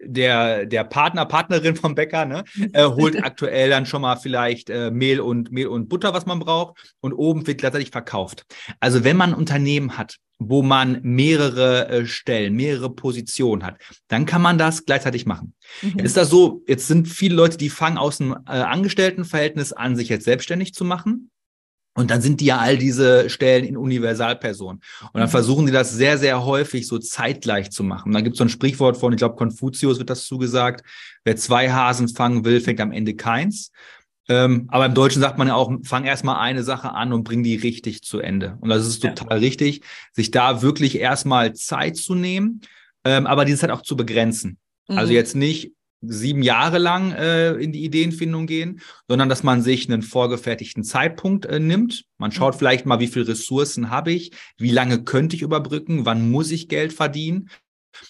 der, 0.00 0.64
der 0.64 0.84
Partner, 0.84 1.26
Partnerin 1.26 1.74
vom 1.74 1.96
Bäcker, 1.96 2.24
ne, 2.24 2.44
äh, 2.72 2.84
holt 2.84 3.16
aktuell 3.24 3.68
dann 3.70 3.84
schon 3.84 4.02
mal 4.02 4.14
vielleicht 4.14 4.70
äh, 4.70 4.92
Mehl 4.92 5.18
und 5.18 5.50
Mehl 5.50 5.66
und 5.66 5.88
Butter, 5.88 6.14
was 6.14 6.24
man 6.24 6.38
braucht, 6.38 6.94
und 7.00 7.14
oben 7.14 7.48
wird 7.48 7.58
gleichzeitig 7.58 7.90
verkauft. 7.90 8.46
Also 8.78 9.02
wenn 9.02 9.16
man 9.16 9.30
ein 9.30 9.38
Unternehmen 9.38 9.98
hat, 9.98 10.18
wo 10.42 10.62
man 10.62 11.00
mehrere 11.02 11.88
äh, 11.88 12.06
Stellen, 12.06 12.54
mehrere 12.54 12.90
Positionen 12.90 13.62
hat, 13.62 13.76
dann 14.08 14.24
kann 14.24 14.40
man 14.40 14.56
das 14.56 14.86
gleichzeitig 14.86 15.26
machen. 15.26 15.54
Mhm. 15.82 15.90
Jetzt 15.98 16.06
ist 16.06 16.16
das 16.16 16.30
so, 16.30 16.62
jetzt 16.66 16.88
sind 16.88 17.08
viele 17.08 17.34
Leute, 17.34 17.58
die 17.58 17.68
fangen 17.68 17.98
aus 17.98 18.16
dem 18.16 18.32
äh, 18.32 18.52
Angestelltenverhältnis 18.52 19.74
an, 19.74 19.96
sich 19.96 20.08
jetzt 20.08 20.24
selbstständig 20.24 20.72
zu 20.72 20.84
machen. 20.84 21.30
Und 21.94 22.10
dann 22.10 22.22
sind 22.22 22.40
die 22.40 22.46
ja 22.46 22.58
all 22.58 22.78
diese 22.78 23.28
Stellen 23.28 23.64
in 23.64 23.76
Universalperson. 23.76 24.76
Und 24.76 25.10
dann 25.12 25.24
mhm. 25.24 25.30
versuchen 25.30 25.66
die 25.66 25.72
das 25.72 25.92
sehr, 25.92 26.16
sehr 26.16 26.44
häufig 26.44 26.86
so 26.86 26.98
zeitgleich 26.98 27.70
zu 27.70 27.84
machen. 27.84 28.08
Und 28.08 28.14
dann 28.14 28.24
gibt 28.24 28.34
es 28.34 28.38
so 28.38 28.44
ein 28.44 28.48
Sprichwort 28.48 28.96
von, 28.96 29.12
ich 29.12 29.18
glaube, 29.18 29.36
Konfuzius 29.36 29.98
wird 29.98 30.08
das 30.08 30.24
zugesagt, 30.24 30.82
wer 31.24 31.36
zwei 31.36 31.70
Hasen 31.70 32.08
fangen 32.08 32.44
will, 32.46 32.60
fängt 32.60 32.80
am 32.80 32.92
Ende 32.92 33.14
keins. 33.14 33.72
Ähm, 34.28 34.66
aber 34.68 34.86
im 34.86 34.94
Deutschen 34.94 35.20
sagt 35.20 35.38
man 35.38 35.48
ja 35.48 35.54
auch, 35.54 35.72
fang 35.82 36.04
erstmal 36.04 36.40
eine 36.40 36.62
Sache 36.62 36.92
an 36.92 37.12
und 37.12 37.24
bring 37.24 37.42
die 37.42 37.56
richtig 37.56 38.02
zu 38.02 38.20
Ende. 38.20 38.56
Und 38.60 38.68
das 38.68 38.86
ist 38.86 39.02
total 39.02 39.26
ja. 39.30 39.36
richtig, 39.36 39.82
sich 40.12 40.30
da 40.30 40.62
wirklich 40.62 40.98
erstmal 40.98 41.54
Zeit 41.54 41.96
zu 41.96 42.14
nehmen, 42.14 42.60
ähm, 43.04 43.26
aber 43.26 43.44
diese 43.44 43.58
Zeit 43.58 43.70
auch 43.70 43.82
zu 43.82 43.96
begrenzen. 43.96 44.58
Also 44.86 44.92
mhm. 44.92 44.98
Also 44.98 45.12
jetzt 45.12 45.36
nicht 45.36 45.72
sieben 46.02 46.42
Jahre 46.42 46.78
lang 46.78 47.12
äh, 47.12 47.52
in 47.54 47.72
die 47.72 47.84
Ideenfindung 47.84 48.46
gehen, 48.46 48.80
sondern 49.06 49.28
dass 49.28 49.42
man 49.42 49.60
sich 49.62 49.88
einen 49.88 50.02
vorgefertigten 50.02 50.82
Zeitpunkt 50.82 51.44
äh, 51.46 51.60
nimmt. 51.60 52.04
Man 52.16 52.32
schaut 52.32 52.54
mhm. 52.54 52.58
vielleicht 52.58 52.86
mal, 52.86 53.00
wie 53.00 53.06
viele 53.06 53.28
Ressourcen 53.28 53.90
habe 53.90 54.12
ich, 54.12 54.32
wie 54.56 54.70
lange 54.70 55.04
könnte 55.04 55.36
ich 55.36 55.42
überbrücken, 55.42 56.06
wann 56.06 56.30
muss 56.30 56.50
ich 56.50 56.68
Geld 56.68 56.92
verdienen. 56.92 57.50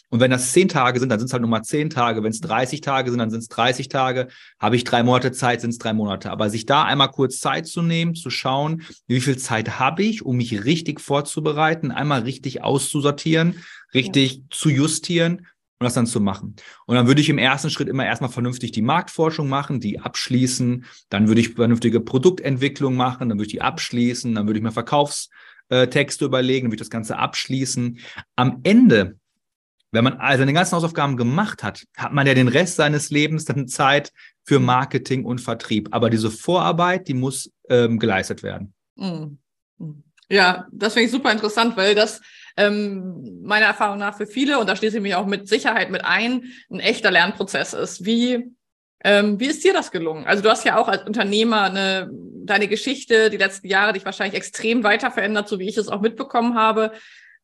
Und 0.09 0.21
wenn 0.21 0.31
das 0.31 0.53
zehn 0.53 0.69
Tage 0.69 1.01
sind, 1.01 1.09
dann 1.09 1.19
sind 1.19 1.27
es 1.27 1.33
halt 1.33 1.43
nur 1.43 1.51
mal 1.51 1.63
zehn 1.63 1.91
Tage. 1.91 2.23
Wenn 2.23 2.31
es 2.31 2.41
30 2.41 2.81
Tage 2.81 3.11
sind, 3.11 3.19
dann 3.19 3.31
sind 3.31 3.41
es 3.41 3.49
30 3.49 3.89
Tage. 3.89 4.29
Habe 4.59 4.77
ich 4.77 4.85
drei 4.85 5.03
Monate 5.03 5.33
Zeit, 5.33 5.61
sind 5.61 5.71
es 5.71 5.79
drei 5.79 5.93
Monate. 5.93 6.31
Aber 6.31 6.51
sich 6.51 6.67
da 6.67 6.85
einmal 6.85 7.11
kurz 7.11 7.41
Zeit 7.41 7.67
zu 7.67 7.83
nehmen, 7.83 8.15
zu 8.15 8.31
schauen, 8.31 8.83
wie 9.07 9.21
viel 9.21 9.39
Zeit 9.39 9.79
habe 9.79 10.03
ich, 10.03 10.25
um 10.25 10.37
mich 10.37 10.65
richtig 10.65 11.01
vorzubereiten, 11.01 11.91
einmal 11.91 12.23
richtig 12.23 12.63
auszusortieren, 12.63 13.63
richtig 13.95 14.35
ja. 14.35 14.43
zu 14.51 14.69
justieren 14.69 15.47
und 15.81 15.85
das 15.85 15.95
dann 15.95 16.07
zu 16.07 16.21
machen. 16.21 16.57
Und 16.85 16.97
dann 16.97 17.07
würde 17.07 17.23
ich 17.23 17.31
im 17.31 17.39
ersten 17.39 17.71
Schritt 17.71 17.89
immer 17.89 18.05
erstmal 18.05 18.31
vernünftig 18.31 18.73
die 18.73 18.83
Marktforschung 18.83 19.49
machen, 19.49 19.81
die 19.81 19.99
abschließen. 19.99 20.85
Dann 21.09 21.29
würde 21.29 21.41
ich 21.41 21.55
vernünftige 21.55 22.01
Produktentwicklung 22.01 22.97
machen, 22.97 23.31
dann 23.31 23.39
würde 23.39 23.47
ich 23.47 23.53
die 23.53 23.63
abschließen, 23.63 24.35
dann 24.35 24.47
würde 24.47 24.59
ich 24.59 24.63
mir 24.63 24.73
Verkaufstexte 24.73 26.27
überlegen, 26.27 26.67
dann 26.67 26.73
würde 26.73 26.83
ich 26.83 26.87
das 26.87 26.91
Ganze 26.91 27.17
abschließen. 27.17 27.99
Am 28.37 28.61
Ende 28.63 29.20
wenn 29.93 30.05
man 30.05 30.15
also 30.15 30.43
seine 30.43 30.53
ganzen 30.53 30.77
Hausaufgaben 30.77 31.17
gemacht 31.17 31.63
hat, 31.63 31.85
hat 31.97 32.13
man 32.13 32.27
ja 32.27 32.35
den 32.35 32.49
Rest 32.49 32.77
seines 32.77 33.11
Lebens 33.11 33.45
dann 33.45 33.69
Zeit 33.69 34.13
für 34.45 34.61
Marketing 34.61 35.25
und 35.25 35.41
Vertrieb. 35.41 35.89
Aber 35.93 36.11
diese 36.11 36.31
Vorarbeit, 36.31 37.09
die 37.09 37.15
muss 37.15 37.51
ähm, 37.69 37.99
geleistet 37.99 38.43
werden. 38.43 38.73
Mhm. 38.97 39.39
Mhm. 39.79 40.05
Ja, 40.29 40.67
das 40.71 40.93
finde 40.93 41.07
ich 41.07 41.11
super 41.11 41.33
interessant, 41.33 41.77
weil 41.77 41.97
das 41.97 42.21
ähm, 42.57 43.41
meiner 43.43 43.67
Erfahrung 43.67 43.99
nach 43.99 44.17
für 44.17 44.27
viele, 44.27 44.61
und 44.61 44.69
da 44.69 44.77
schließe 44.77 44.99
ich 44.99 45.03
mich 45.03 45.17
auch 45.17 45.27
mit 45.27 45.49
Sicherheit 45.49 45.91
mit 45.91 46.05
ein, 46.05 46.45
ein 46.71 46.79
echter 46.79 47.11
Lernprozess 47.11 47.73
ist. 47.73 48.05
Wie, 48.05 48.53
ähm, 49.03 49.41
wie 49.41 49.47
ist 49.47 49.65
dir 49.65 49.73
das 49.73 49.91
gelungen? 49.91 50.27
Also 50.27 50.43
du 50.43 50.51
hast 50.51 50.65
ja 50.65 50.79
auch 50.79 50.87
als 50.87 51.05
Unternehmer 51.05 51.63
eine, 51.63 52.11
deine 52.45 52.69
Geschichte 52.69 53.29
die 53.29 53.39
letzten 53.39 53.67
Jahre 53.67 53.93
dich 53.93 54.05
wahrscheinlich 54.05 54.37
extrem 54.37 54.85
weiter 54.85 55.11
verändert, 55.11 55.49
so 55.49 55.59
wie 55.59 55.69
ich 55.69 55.77
es 55.77 55.89
auch 55.89 56.01
mitbekommen 56.01 56.55
habe. 56.55 56.93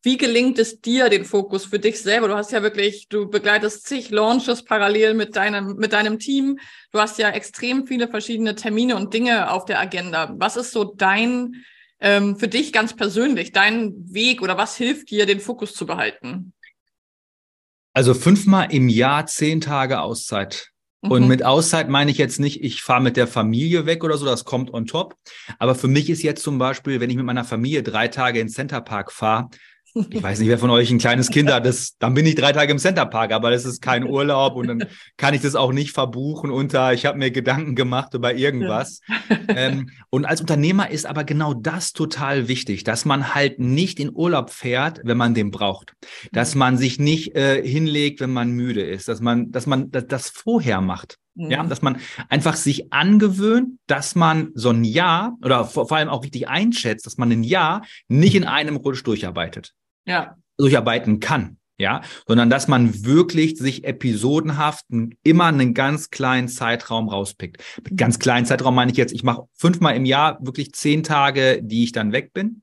Wie 0.06 0.18
gelingt 0.18 0.60
es 0.60 0.80
dir, 0.80 1.08
den 1.08 1.24
Fokus 1.24 1.64
für 1.64 1.80
dich 1.80 2.00
selber? 2.00 2.28
Du 2.28 2.36
hast 2.36 2.52
ja 2.52 2.62
wirklich, 2.62 3.08
du 3.08 3.28
begleitest 3.28 3.88
zig 3.88 4.10
Launches 4.10 4.62
parallel 4.62 5.14
mit 5.14 5.34
deinem, 5.34 5.74
mit 5.78 5.92
deinem 5.92 6.20
Team. 6.20 6.60
Du 6.92 7.00
hast 7.00 7.18
ja 7.18 7.30
extrem 7.30 7.88
viele 7.88 8.06
verschiedene 8.06 8.54
Termine 8.54 8.94
und 8.94 9.12
Dinge 9.12 9.50
auf 9.50 9.64
der 9.64 9.80
Agenda. 9.80 10.32
Was 10.38 10.56
ist 10.56 10.70
so 10.70 10.84
dein, 10.84 11.64
ähm, 11.98 12.36
für 12.36 12.46
dich 12.46 12.72
ganz 12.72 12.94
persönlich, 12.94 13.50
dein 13.50 13.94
Weg 13.96 14.42
oder 14.42 14.56
was 14.56 14.76
hilft 14.76 15.10
dir, 15.10 15.26
den 15.26 15.40
Fokus 15.40 15.74
zu 15.74 15.86
behalten? 15.86 16.52
Also 17.92 18.14
fünfmal 18.14 18.72
im 18.72 18.88
Jahr 18.88 19.26
zehn 19.26 19.60
Tage 19.60 20.00
Auszeit. 20.00 20.68
Und 21.00 21.22
mhm. 21.22 21.28
mit 21.28 21.44
Auszeit 21.44 21.88
meine 21.88 22.12
ich 22.12 22.18
jetzt 22.18 22.38
nicht, 22.38 22.62
ich 22.62 22.80
fahre 22.80 23.02
mit 23.02 23.16
der 23.16 23.26
Familie 23.26 23.86
weg 23.86 24.04
oder 24.04 24.18
so, 24.18 24.24
das 24.24 24.44
kommt 24.44 24.72
on 24.72 24.86
top. 24.86 25.16
Aber 25.58 25.74
für 25.74 25.88
mich 25.88 26.08
ist 26.10 26.22
jetzt 26.22 26.44
zum 26.44 26.58
Beispiel, 26.58 27.00
wenn 27.00 27.10
ich 27.10 27.16
mit 27.16 27.26
meiner 27.26 27.44
Familie 27.44 27.82
drei 27.82 28.06
Tage 28.06 28.38
in 28.38 28.48
Center 28.48 28.80
Park 28.80 29.10
fahre, 29.10 29.48
ich 30.10 30.22
weiß 30.22 30.40
nicht, 30.40 30.48
wer 30.48 30.58
von 30.58 30.70
euch 30.70 30.90
ein 30.90 30.98
kleines 30.98 31.30
Kind 31.30 31.50
hat, 31.50 31.64
das, 31.64 31.96
dann 31.98 32.14
bin 32.14 32.26
ich 32.26 32.34
drei 32.34 32.52
Tage 32.52 32.70
im 32.70 32.78
Centerpark, 32.78 33.32
aber 33.32 33.50
das 33.50 33.64
ist 33.64 33.80
kein 33.80 34.04
Urlaub 34.04 34.54
und 34.56 34.66
dann 34.68 34.84
kann 35.16 35.32
ich 35.32 35.40
das 35.40 35.54
auch 35.54 35.72
nicht 35.72 35.92
verbuchen 35.92 36.50
unter, 36.50 36.92
ich 36.92 37.06
habe 37.06 37.18
mir 37.18 37.30
Gedanken 37.30 37.74
gemacht 37.74 38.14
über 38.14 38.34
irgendwas. 38.34 39.00
Ja. 39.08 39.36
Ähm, 39.48 39.90
und 40.10 40.24
als 40.24 40.40
Unternehmer 40.40 40.90
ist 40.90 41.06
aber 41.06 41.24
genau 41.24 41.54
das 41.54 41.92
total 41.92 42.48
wichtig, 42.48 42.84
dass 42.84 43.04
man 43.04 43.34
halt 43.34 43.58
nicht 43.58 43.98
in 43.98 44.14
Urlaub 44.14 44.50
fährt, 44.50 45.00
wenn 45.04 45.16
man 45.16 45.34
den 45.34 45.50
braucht, 45.50 45.94
dass 46.32 46.54
mhm. 46.54 46.58
man 46.58 46.78
sich 46.78 46.98
nicht 46.98 47.34
äh, 47.34 47.66
hinlegt, 47.66 48.20
wenn 48.20 48.32
man 48.32 48.50
müde 48.50 48.82
ist, 48.82 49.08
dass 49.08 49.20
man, 49.20 49.50
dass 49.50 49.66
man 49.66 49.90
das, 49.90 50.06
das 50.06 50.28
vorher 50.28 50.80
macht. 50.80 51.18
Ja, 51.38 51.62
mhm. 51.62 51.68
dass 51.68 51.82
man 51.82 51.98
einfach 52.30 52.56
sich 52.56 52.94
angewöhnt, 52.94 53.78
dass 53.86 54.14
man 54.14 54.52
so 54.54 54.70
ein 54.70 54.84
Jahr 54.84 55.36
oder 55.44 55.66
vor, 55.66 55.86
vor 55.86 55.98
allem 55.98 56.08
auch 56.08 56.24
richtig 56.24 56.48
einschätzt, 56.48 57.04
dass 57.04 57.18
man 57.18 57.30
ein 57.30 57.44
Jahr 57.44 57.84
nicht 58.08 58.34
in 58.34 58.44
einem 58.44 58.76
Rutsch 58.76 59.02
durcharbeitet 59.04 59.74
ja. 60.06 60.36
durcharbeiten 60.56 61.20
kann. 61.20 61.58
Ja, 61.78 62.00
sondern 62.26 62.48
dass 62.48 62.68
man 62.68 63.04
wirklich 63.04 63.58
sich 63.58 63.84
episodenhaft 63.84 64.86
immer 65.22 65.44
einen 65.44 65.74
ganz 65.74 66.08
kleinen 66.08 66.48
Zeitraum 66.48 67.10
rauspickt. 67.10 67.62
Mit 67.84 67.98
ganz 67.98 68.18
kleinen 68.18 68.46
Zeitraum 68.46 68.74
meine 68.74 68.90
ich 68.90 68.96
jetzt, 68.96 69.12
ich 69.12 69.22
mache 69.22 69.42
fünfmal 69.52 69.94
im 69.94 70.06
Jahr 70.06 70.38
wirklich 70.40 70.72
zehn 70.72 71.02
Tage, 71.02 71.60
die 71.62 71.84
ich 71.84 71.92
dann 71.92 72.12
weg 72.12 72.32
bin. 72.32 72.62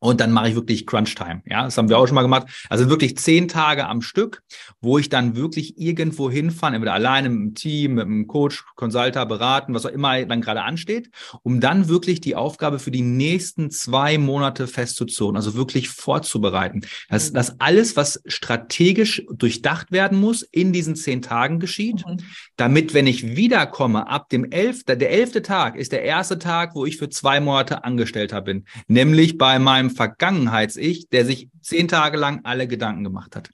Und 0.00 0.20
dann 0.20 0.32
mache 0.32 0.48
ich 0.48 0.54
wirklich 0.54 0.86
Crunch 0.86 1.14
Time. 1.14 1.42
Ja, 1.44 1.64
das 1.64 1.76
haben 1.76 1.90
wir 1.90 1.98
auch 1.98 2.06
schon 2.06 2.14
mal 2.14 2.22
gemacht. 2.22 2.46
Also 2.70 2.88
wirklich 2.88 3.18
zehn 3.18 3.48
Tage 3.48 3.86
am 3.86 4.00
Stück, 4.00 4.42
wo 4.80 4.98
ich 4.98 5.10
dann 5.10 5.36
wirklich 5.36 5.78
irgendwo 5.78 6.30
hinfahre, 6.30 6.74
entweder 6.74 6.94
alleine 6.94 7.28
mit 7.28 7.38
einem 7.38 7.54
Team, 7.54 7.94
mit 7.94 8.06
einem 8.06 8.26
Coach, 8.26 8.64
Consulter, 8.76 9.26
beraten, 9.26 9.74
was 9.74 9.84
auch 9.84 9.90
immer 9.90 10.24
dann 10.24 10.40
gerade 10.40 10.62
ansteht, 10.62 11.10
um 11.42 11.60
dann 11.60 11.88
wirklich 11.88 12.22
die 12.22 12.34
Aufgabe 12.34 12.78
für 12.78 12.90
die 12.90 13.02
nächsten 13.02 13.70
zwei 13.70 14.16
Monate 14.16 14.66
festzuzurren, 14.66 15.36
also 15.36 15.54
wirklich 15.54 15.90
vorzubereiten. 15.90 16.80
Dass 17.10 17.30
mhm. 17.30 17.34
das 17.34 17.60
alles, 17.60 17.96
was 17.96 18.22
strategisch 18.24 19.22
durchdacht 19.30 19.92
werden 19.92 20.18
muss, 20.18 20.42
in 20.42 20.72
diesen 20.72 20.96
zehn 20.96 21.20
Tagen 21.20 21.60
geschieht, 21.60 22.06
mhm. 22.06 22.18
damit, 22.56 22.94
wenn 22.94 23.06
ich 23.06 23.36
wiederkomme, 23.36 24.08
ab 24.08 24.30
dem 24.30 24.50
elften, 24.50 24.98
der 24.98 25.10
elfte 25.10 25.42
Tag 25.42 25.76
ist 25.76 25.92
der 25.92 26.02
erste 26.02 26.38
Tag, 26.38 26.74
wo 26.74 26.86
ich 26.86 26.96
für 26.96 27.10
zwei 27.10 27.40
Monate 27.40 27.84
Angestellter 27.84 28.40
bin, 28.40 28.64
nämlich 28.88 29.36
bei 29.36 29.58
meinem 29.58 29.89
Vergangenheits-Ich, 29.90 31.08
der 31.08 31.24
sich 31.24 31.48
zehn 31.60 31.88
Tage 31.88 32.16
lang 32.16 32.40
alle 32.44 32.66
Gedanken 32.68 33.04
gemacht 33.04 33.36
hat. 33.36 33.50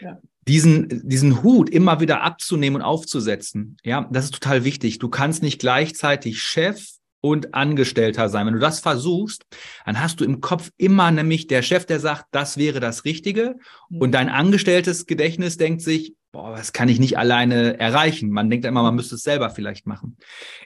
Ja. 0.00 0.18
Diesen, 0.48 1.08
diesen 1.08 1.42
Hut 1.42 1.70
immer 1.70 2.00
wieder 2.00 2.22
abzunehmen 2.22 2.80
und 2.80 2.86
aufzusetzen, 2.86 3.76
ja, 3.84 4.08
das 4.10 4.26
ist 4.26 4.34
total 4.34 4.64
wichtig. 4.64 4.98
Du 4.98 5.08
kannst 5.08 5.42
nicht 5.42 5.60
gleichzeitig 5.60 6.42
Chef 6.42 6.86
und 7.20 7.54
Angestellter 7.54 8.28
sein. 8.28 8.46
Wenn 8.46 8.54
du 8.54 8.60
das 8.60 8.80
versuchst, 8.80 9.44
dann 9.84 10.00
hast 10.00 10.20
du 10.20 10.24
im 10.24 10.40
Kopf 10.40 10.70
immer 10.76 11.10
nämlich 11.10 11.46
der 11.46 11.62
Chef, 11.62 11.84
der 11.84 12.00
sagt, 12.00 12.26
das 12.30 12.56
wäre 12.56 12.80
das 12.80 13.04
Richtige. 13.04 13.56
Und 13.90 14.08
mhm. 14.08 14.12
dein 14.12 14.28
angestelltes 14.28 15.06
Gedächtnis 15.06 15.56
denkt 15.56 15.82
sich, 15.82 16.14
boah, 16.32 16.56
das 16.56 16.72
kann 16.72 16.88
ich 16.88 16.98
nicht 16.98 17.18
alleine 17.18 17.78
erreichen. 17.78 18.30
Man 18.30 18.48
denkt 18.48 18.64
immer, 18.64 18.82
man 18.82 18.94
müsste 18.94 19.16
es 19.16 19.22
selber 19.22 19.50
vielleicht 19.50 19.86
machen. 19.86 20.16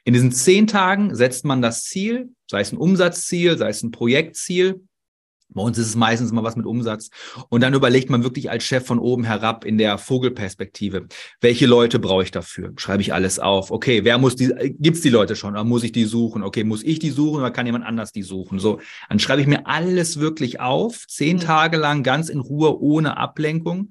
In 0.05 0.13
diesen 0.13 0.33
zehn 0.33 0.67
Tagen 0.67 1.15
setzt 1.15 1.45
man 1.45 1.63
das 1.63 1.85
Ziel, 1.85 2.31
sei 2.51 2.61
es 2.61 2.73
ein 2.73 2.79
Umsatzziel, 2.79 3.59
sei 3.59 3.71
es 3.71 3.83
ein 3.83 3.91
Projektziel, 3.91 4.87
Bei 5.55 5.63
uns 5.63 5.79
ist 5.79 5.87
es 5.87 5.97
meistens 5.97 6.33
mal 6.33 6.43
was 6.43 6.57
mit 6.57 6.67
Umsatz. 6.67 7.11
Und 7.49 7.63
dann 7.63 7.75
überlegt 7.75 8.11
man 8.11 8.25
wirklich 8.25 8.51
als 8.51 8.65
Chef 8.65 8.85
von 8.85 8.99
oben 8.99 9.25
herab 9.25 9.65
in 9.65 9.79
der 9.79 9.99
Vogelperspektive, 9.99 11.07
welche 11.41 11.67
Leute 11.67 11.99
brauche 11.99 12.25
ich 12.25 12.31
dafür? 12.31 12.73
Schreibe 12.77 13.03
ich 13.03 13.15
alles 13.15 13.39
auf. 13.39 13.71
Okay, 13.71 14.05
wer 14.05 14.19
muss 14.19 14.37
die, 14.37 14.53
gibt's 14.79 15.01
die 15.01 15.11
Leute 15.11 15.37
schon? 15.37 15.55
Oder 15.55 15.65
muss 15.65 15.85
ich 15.85 15.93
die 15.93 16.05
suchen? 16.05 16.43
Okay, 16.43 16.65
muss 16.65 16.83
ich 16.83 16.99
die 16.99 17.11
suchen 17.11 17.41
oder 17.41 17.51
kann 17.51 17.67
jemand 17.67 17.85
anders 17.85 18.13
die 18.13 18.23
suchen? 18.23 18.59
So, 18.59 18.81
dann 19.09 19.19
schreibe 19.19 19.41
ich 19.41 19.47
mir 19.47 19.67
alles 19.67 20.19
wirklich 20.19 20.61
auf, 20.61 21.07
zehn 21.07 21.37
mhm. 21.37 21.41
Tage 21.41 21.77
lang 21.77 22.03
ganz 22.03 22.29
in 22.29 22.41
Ruhe, 22.41 22.81
ohne 22.81 23.17
Ablenkung 23.17 23.91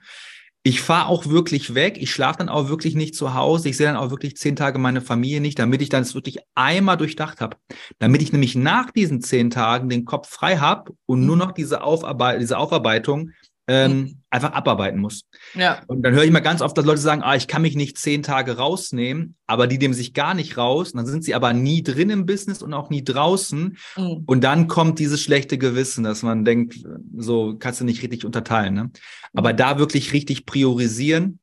ich 0.66 0.82
fahre 0.82 1.08
auch 1.08 1.28
wirklich 1.28 1.76
weg. 1.76 1.98
Ich 2.00 2.12
schlafe 2.12 2.40
dann 2.40 2.48
auch 2.48 2.70
wirklich 2.70 2.96
nicht 2.96 3.16
zu 3.16 3.34
Hause. 3.34 3.68
Ich 3.68 3.76
sehe 3.76 3.88
dann 3.88 3.98
auch 3.98 4.12
wirklich 4.12 4.38
zehn 4.38 4.56
Tage 4.56 4.80
meine 4.80 5.02
Familie 5.02 5.42
nicht, 5.42 5.60
damit 5.60 5.82
ich 5.82 5.90
dann 5.90 6.04
es 6.04 6.16
wirklich 6.16 6.40
einmal 6.56 6.96
durchdacht 6.96 7.42
habe. 7.42 7.58
Damit 8.00 8.22
ich 8.22 8.32
nämlich 8.32 8.56
nach 8.56 8.90
diesen 8.90 9.22
zehn 9.22 9.50
Tagen 9.50 9.90
den 9.90 10.06
Kopf 10.06 10.30
frei 10.30 10.58
habe 10.58 10.94
und 11.06 11.26
nur 11.26 11.36
noch 11.36 11.52
diese, 11.52 11.84
Aufarbeit 11.84 12.42
diese 12.42 12.58
Aufarbeitung 12.58 13.32
ähm, 13.68 13.92
mhm. 13.92 14.18
einfach 14.30 14.52
abarbeiten 14.52 15.00
muss. 15.00 15.24
Ja. 15.54 15.82
Und 15.88 16.04
dann 16.04 16.14
höre 16.14 16.24
ich 16.24 16.32
mal 16.32 16.42
ganz 16.42 16.62
oft, 16.62 16.78
dass 16.78 16.86
Leute 16.86 17.00
sagen, 17.00 17.24
ah, 17.24 17.36
ich 17.36 17.48
kann 17.48 17.62
mich 17.62 17.76
nicht 17.76 17.98
zehn 17.98 18.24
Tage 18.24 18.58
rausnehmen, 18.58 19.36
aber 19.48 19.68
die 19.68 19.78
nehmen 19.78 19.94
sich 19.94 20.14
gar 20.14 20.34
nicht 20.34 20.58
raus. 20.58 20.92
Und 20.92 20.98
dann 20.98 21.06
sind 21.06 21.24
sie 21.24 21.36
aber 21.36 21.54
nie 21.54 21.84
drin 21.84 22.10
im 22.10 22.26
Business 22.26 22.62
und 22.62 22.74
auch 22.74 22.90
nie 22.90 23.04
draußen. 23.04 23.78
Mhm. 23.96 24.24
Und 24.26 24.44
dann 24.44 24.68
kommt 24.68 25.00
dieses 25.00 25.22
schlechte 25.22 25.58
Gewissen, 25.58 26.04
dass 26.04 26.24
man 26.24 26.44
denkt, 26.46 26.80
so 27.16 27.56
kannst 27.58 27.80
du 27.80 27.86
nicht 27.86 28.02
richtig 28.04 28.26
unterteilen. 28.26 28.74
Ne? 28.74 28.92
Aber 29.34 29.54
da 29.54 29.80
wirklich 29.80 30.14
richtig 30.14 30.46
priorisieren 30.46 31.40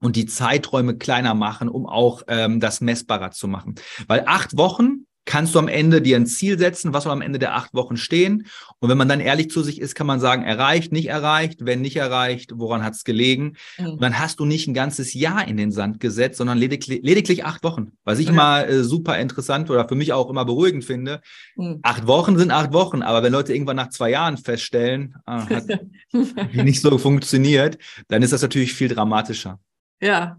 und 0.00 0.16
die 0.16 0.26
Zeiträume 0.26 0.96
kleiner 0.96 1.34
machen, 1.34 1.68
um 1.68 1.86
auch 1.86 2.22
ähm, 2.28 2.60
das 2.60 2.80
messbarer 2.80 3.32
zu 3.32 3.48
machen. 3.48 3.74
Weil 4.06 4.24
acht 4.26 4.56
Wochen 4.56 5.06
kannst 5.30 5.54
du 5.54 5.60
am 5.60 5.68
Ende 5.68 6.02
dir 6.02 6.16
ein 6.16 6.26
Ziel 6.26 6.58
setzen, 6.58 6.92
was 6.92 7.04
soll 7.04 7.12
am 7.12 7.22
Ende 7.22 7.38
der 7.38 7.54
acht 7.54 7.72
Wochen 7.72 7.96
stehen. 7.96 8.48
Und 8.80 8.90
wenn 8.90 8.98
man 8.98 9.08
dann 9.08 9.20
ehrlich 9.20 9.48
zu 9.48 9.62
sich 9.62 9.80
ist, 9.80 9.94
kann 9.94 10.08
man 10.08 10.18
sagen, 10.18 10.42
erreicht, 10.42 10.90
nicht 10.90 11.06
erreicht, 11.06 11.64
wenn 11.64 11.82
nicht 11.82 11.94
erreicht, 11.94 12.50
woran 12.56 12.82
hat 12.82 12.94
es 12.94 13.04
gelegen? 13.04 13.56
Mhm. 13.78 13.90
Und 13.90 14.02
dann 14.02 14.18
hast 14.18 14.40
du 14.40 14.44
nicht 14.44 14.66
ein 14.66 14.74
ganzes 14.74 15.14
Jahr 15.14 15.46
in 15.46 15.56
den 15.56 15.70
Sand 15.70 16.00
gesetzt, 16.00 16.38
sondern 16.38 16.58
lediglich, 16.58 17.02
lediglich 17.04 17.44
acht 17.44 17.62
Wochen. 17.62 17.92
Was 18.02 18.18
ich 18.18 18.26
ja. 18.26 18.32
mal 18.32 18.68
äh, 18.68 18.82
super 18.82 19.20
interessant 19.20 19.70
oder 19.70 19.88
für 19.88 19.94
mich 19.94 20.12
auch 20.12 20.28
immer 20.28 20.44
beruhigend 20.44 20.84
finde. 20.84 21.20
Mhm. 21.54 21.78
Acht 21.82 22.08
Wochen 22.08 22.36
sind 22.36 22.50
acht 22.50 22.72
Wochen, 22.72 23.02
aber 23.02 23.22
wenn 23.22 23.32
Leute 23.32 23.52
irgendwann 23.52 23.76
nach 23.76 23.90
zwei 23.90 24.10
Jahren 24.10 24.36
feststellen, 24.36 25.14
ah, 25.26 25.48
hat 25.48 25.64
nicht 26.52 26.80
so 26.80 26.98
funktioniert, 26.98 27.78
dann 28.08 28.24
ist 28.24 28.32
das 28.32 28.42
natürlich 28.42 28.74
viel 28.74 28.88
dramatischer. 28.88 29.60
Ja, 30.02 30.38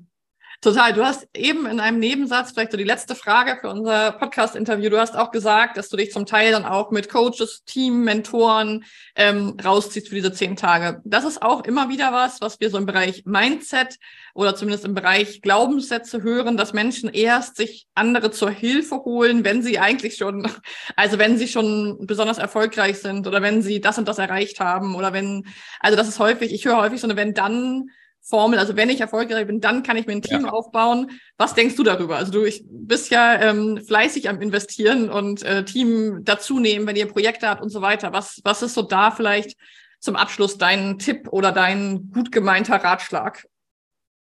Total. 0.63 0.93
Du 0.93 1.03
hast 1.03 1.27
eben 1.35 1.65
in 1.65 1.79
einem 1.79 1.97
Nebensatz, 1.97 2.51
vielleicht 2.51 2.69
so 2.69 2.77
die 2.77 2.83
letzte 2.83 3.15
Frage 3.15 3.57
für 3.59 3.69
unser 3.71 4.11
Podcast-Interview, 4.11 4.91
du 4.91 4.99
hast 4.99 5.17
auch 5.17 5.31
gesagt, 5.31 5.75
dass 5.75 5.89
du 5.89 5.97
dich 5.97 6.11
zum 6.11 6.27
Teil 6.27 6.51
dann 6.51 6.65
auch 6.65 6.91
mit 6.91 7.09
Coaches, 7.09 7.63
Team, 7.65 8.03
Mentoren 8.03 8.83
ähm, 9.15 9.57
rausziehst 9.65 10.09
für 10.09 10.13
diese 10.13 10.31
zehn 10.31 10.55
Tage. 10.55 11.01
Das 11.03 11.25
ist 11.25 11.41
auch 11.41 11.63
immer 11.63 11.89
wieder 11.89 12.13
was, 12.13 12.41
was 12.41 12.59
wir 12.59 12.69
so 12.69 12.77
im 12.77 12.85
Bereich 12.85 13.23
Mindset 13.25 13.97
oder 14.35 14.55
zumindest 14.55 14.85
im 14.85 14.93
Bereich 14.93 15.41
Glaubenssätze 15.41 16.21
hören, 16.21 16.57
dass 16.57 16.73
Menschen 16.73 17.09
erst 17.09 17.55
sich 17.55 17.87
andere 17.95 18.29
zur 18.29 18.51
Hilfe 18.51 18.97
holen, 18.97 19.43
wenn 19.43 19.63
sie 19.63 19.79
eigentlich 19.79 20.17
schon, 20.17 20.47
also 20.95 21.17
wenn 21.17 21.39
sie 21.39 21.47
schon 21.47 22.05
besonders 22.05 22.37
erfolgreich 22.37 22.99
sind 22.99 23.25
oder 23.25 23.41
wenn 23.41 23.63
sie 23.63 23.81
das 23.81 23.97
und 23.97 24.07
das 24.07 24.19
erreicht 24.19 24.59
haben 24.59 24.93
oder 24.93 25.11
wenn, 25.11 25.47
also 25.79 25.97
das 25.97 26.07
ist 26.07 26.19
häufig, 26.19 26.53
ich 26.53 26.65
höre 26.65 26.77
häufig 26.77 27.01
so 27.01 27.07
eine 27.07 27.15
wenn 27.15 27.33
dann 27.33 27.89
Formel. 28.21 28.59
Also 28.59 28.75
wenn 28.75 28.89
ich 28.89 29.01
erfolgreich 29.01 29.47
bin, 29.47 29.61
dann 29.61 29.83
kann 29.83 29.97
ich 29.97 30.05
mir 30.05 30.13
ein 30.13 30.21
Team 30.21 30.45
ja. 30.45 30.51
aufbauen. 30.51 31.11
Was 31.37 31.53
denkst 31.53 31.75
du 31.75 31.83
darüber? 31.83 32.17
Also 32.17 32.31
du 32.31 32.43
ich, 32.43 32.63
bist 32.65 33.09
ja 33.11 33.39
ähm, 33.41 33.81
fleißig 33.85 34.29
am 34.29 34.41
Investieren 34.41 35.09
und 35.09 35.43
äh, 35.43 35.65
Team 35.65 36.21
dazu 36.23 36.59
nehmen, 36.59 36.87
wenn 36.87 36.95
ihr 36.95 37.07
Projekte 37.07 37.47
habt 37.47 37.61
und 37.61 37.69
so 37.69 37.81
weiter. 37.81 38.13
Was, 38.13 38.39
was 38.43 38.61
ist 38.61 38.75
so 38.75 38.83
da 38.83 39.11
vielleicht 39.11 39.57
zum 39.99 40.15
Abschluss 40.15 40.57
dein 40.57 40.97
Tipp 40.99 41.27
oder 41.31 41.51
dein 41.51 42.11
gut 42.11 42.31
gemeinter 42.31 42.75
Ratschlag? 42.75 43.45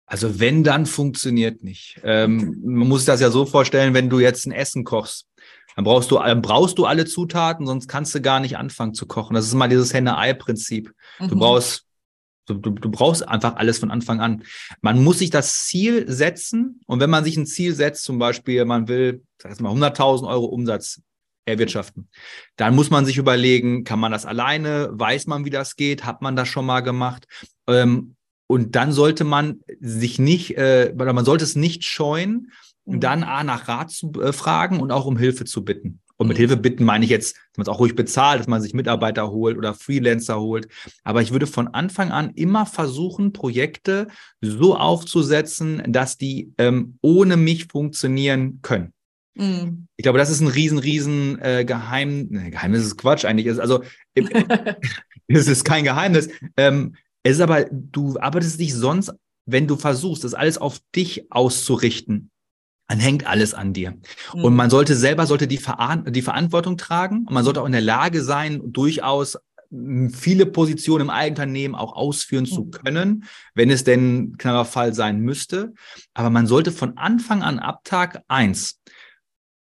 Also 0.06 0.40
wenn, 0.40 0.64
dann 0.64 0.86
funktioniert 0.86 1.62
nicht. 1.62 2.00
Ähm, 2.02 2.60
man 2.64 2.88
muss 2.88 3.00
sich 3.00 3.06
das 3.06 3.20
ja 3.20 3.30
so 3.30 3.46
vorstellen, 3.46 3.94
wenn 3.94 4.10
du 4.10 4.20
jetzt 4.20 4.46
ein 4.46 4.52
Essen 4.52 4.84
kochst, 4.84 5.26
dann 5.74 5.84
brauchst 5.84 6.10
du, 6.10 6.18
dann 6.18 6.42
brauchst 6.42 6.78
du 6.78 6.84
alle 6.84 7.06
Zutaten, 7.06 7.66
sonst 7.66 7.88
kannst 7.88 8.14
du 8.14 8.20
gar 8.20 8.40
nicht 8.40 8.58
anfangen 8.58 8.92
zu 8.94 9.06
kochen. 9.06 9.34
Das 9.34 9.46
ist 9.46 9.54
mal 9.54 9.68
dieses 9.68 9.94
Henne-Ei-Prinzip. 9.94 10.92
Du 11.18 11.34
mhm. 11.34 11.38
brauchst 11.38 11.86
Du, 12.54 12.60
du, 12.60 12.70
du 12.70 12.90
brauchst 12.90 13.26
einfach 13.26 13.56
alles 13.56 13.78
von 13.78 13.90
Anfang 13.90 14.20
an. 14.20 14.44
Man 14.80 15.02
muss 15.02 15.18
sich 15.18 15.30
das 15.30 15.66
Ziel 15.66 16.10
setzen 16.10 16.80
und 16.86 17.00
wenn 17.00 17.10
man 17.10 17.24
sich 17.24 17.36
ein 17.36 17.46
Ziel 17.46 17.74
setzt, 17.74 18.04
zum 18.04 18.18
Beispiel, 18.18 18.64
man 18.64 18.88
will, 18.88 19.22
sag 19.38 19.60
mal, 19.60 19.72
100.000 19.72 20.28
Euro 20.28 20.46
Umsatz 20.46 21.00
erwirtschaften, 21.44 22.08
dann 22.56 22.74
muss 22.74 22.90
man 22.90 23.04
sich 23.04 23.16
überlegen, 23.16 23.84
kann 23.84 23.98
man 23.98 24.12
das 24.12 24.26
alleine? 24.26 24.90
Weiß 24.92 25.26
man, 25.26 25.44
wie 25.44 25.50
das 25.50 25.76
geht? 25.76 26.04
Hat 26.04 26.22
man 26.22 26.36
das 26.36 26.48
schon 26.48 26.66
mal 26.66 26.80
gemacht? 26.80 27.26
Ähm, 27.66 28.16
und 28.46 28.76
dann 28.76 28.92
sollte 28.92 29.24
man 29.24 29.60
sich 29.80 30.18
nicht, 30.18 30.58
äh, 30.58 30.92
oder 30.94 31.14
man 31.14 31.24
sollte 31.24 31.44
es 31.44 31.56
nicht 31.56 31.84
scheuen, 31.84 32.52
mhm. 32.84 33.00
dann 33.00 33.24
A, 33.24 33.44
nach 33.44 33.66
Rat 33.66 33.90
zu 33.90 34.12
äh, 34.20 34.34
fragen 34.34 34.80
und 34.80 34.92
auch 34.92 35.06
um 35.06 35.16
Hilfe 35.16 35.46
zu 35.46 35.64
bitten. 35.64 36.01
Und 36.22 36.28
mit 36.28 36.36
mhm. 36.36 36.42
Hilfe 36.42 36.56
bitten 36.56 36.84
meine 36.84 37.04
ich 37.04 37.10
jetzt, 37.10 37.34
dass 37.34 37.58
man 37.58 37.62
es 37.62 37.68
auch 37.68 37.80
ruhig 37.80 37.96
bezahlt, 37.96 38.38
dass 38.38 38.46
man 38.46 38.62
sich 38.62 38.74
Mitarbeiter 38.74 39.32
holt 39.32 39.58
oder 39.58 39.74
Freelancer 39.74 40.38
holt. 40.40 40.68
Aber 41.02 41.20
ich 41.20 41.32
würde 41.32 41.48
von 41.48 41.66
Anfang 41.66 42.12
an 42.12 42.30
immer 42.36 42.64
versuchen, 42.64 43.32
Projekte 43.32 44.06
so 44.40 44.76
aufzusetzen, 44.76 45.82
dass 45.88 46.18
die 46.18 46.52
ähm, 46.58 46.96
ohne 47.00 47.36
mich 47.36 47.66
funktionieren 47.66 48.60
können. 48.62 48.92
Mhm. 49.34 49.88
Ich 49.96 50.04
glaube, 50.04 50.18
das 50.18 50.30
ist 50.30 50.40
ein 50.40 50.46
riesen, 50.46 50.78
riesen 50.78 51.40
äh, 51.42 51.64
Geheim, 51.64 52.28
ne, 52.30 52.50
Geheimnis 52.52 52.84
ist 52.84 52.98
Quatsch 52.98 53.24
eigentlich. 53.24 53.60
Also 53.60 53.82
es 55.26 55.48
ist 55.48 55.64
kein 55.64 55.82
Geheimnis. 55.82 56.28
Ähm, 56.56 56.94
es 57.24 57.32
ist 57.32 57.40
aber, 57.40 57.64
du 57.64 58.16
arbeitest 58.20 58.60
dich 58.60 58.74
sonst, 58.74 59.12
wenn 59.44 59.66
du 59.66 59.74
versuchst, 59.74 60.22
das 60.22 60.34
alles 60.34 60.56
auf 60.56 60.78
dich 60.94 61.32
auszurichten, 61.32 62.30
dann 62.92 63.00
hängt 63.00 63.26
alles 63.26 63.54
an 63.54 63.72
dir. 63.72 63.94
Mhm. 64.34 64.44
Und 64.44 64.54
man 64.54 64.68
sollte 64.68 64.94
selber 64.94 65.24
sollte 65.24 65.48
die, 65.48 65.56
Ver 65.56 66.04
die 66.06 66.20
Verantwortung 66.20 66.76
tragen 66.76 67.24
und 67.26 67.32
man 67.32 67.42
sollte 67.42 67.62
auch 67.62 67.66
in 67.66 67.72
der 67.72 67.80
Lage 67.80 68.22
sein, 68.22 68.60
durchaus 68.66 69.38
hm, 69.70 70.10
viele 70.10 70.44
Positionen 70.44 71.06
im 71.06 71.10
Eigenunternehmen 71.10 71.74
auch 71.74 71.94
ausführen 71.94 72.44
zu 72.44 72.64
mhm. 72.64 72.70
können, 72.70 73.24
wenn 73.54 73.70
es 73.70 73.84
denn 73.84 74.36
knapper 74.36 74.66
Fall 74.66 74.92
sein 74.92 75.20
müsste. 75.20 75.72
Aber 76.12 76.28
man 76.28 76.46
sollte 76.46 76.70
von 76.70 76.98
Anfang 76.98 77.42
an 77.42 77.58
ab 77.60 77.80
Tag 77.84 78.22
eins 78.28 78.82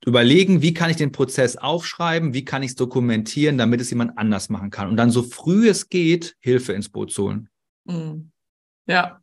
überlegen, 0.03 0.63
wie 0.63 0.73
kann 0.73 0.89
ich 0.89 0.97
den 0.97 1.11
Prozess 1.11 1.57
aufschreiben, 1.57 2.33
wie 2.33 2.43
kann 2.43 2.63
ich 2.63 2.71
es 2.71 2.75
dokumentieren, 2.75 3.59
damit 3.59 3.81
es 3.81 3.91
jemand 3.91 4.17
anders 4.17 4.49
machen 4.49 4.71
kann. 4.71 4.89
Und 4.89 4.97
dann 4.97 5.11
so 5.11 5.21
früh 5.21 5.69
es 5.69 5.89
geht, 5.89 6.35
Hilfe 6.39 6.73
ins 6.73 6.89
Boot 6.89 7.11
zu 7.11 7.25
holen. 7.25 7.49
Mhm. 7.85 8.31
Ja. 8.87 9.21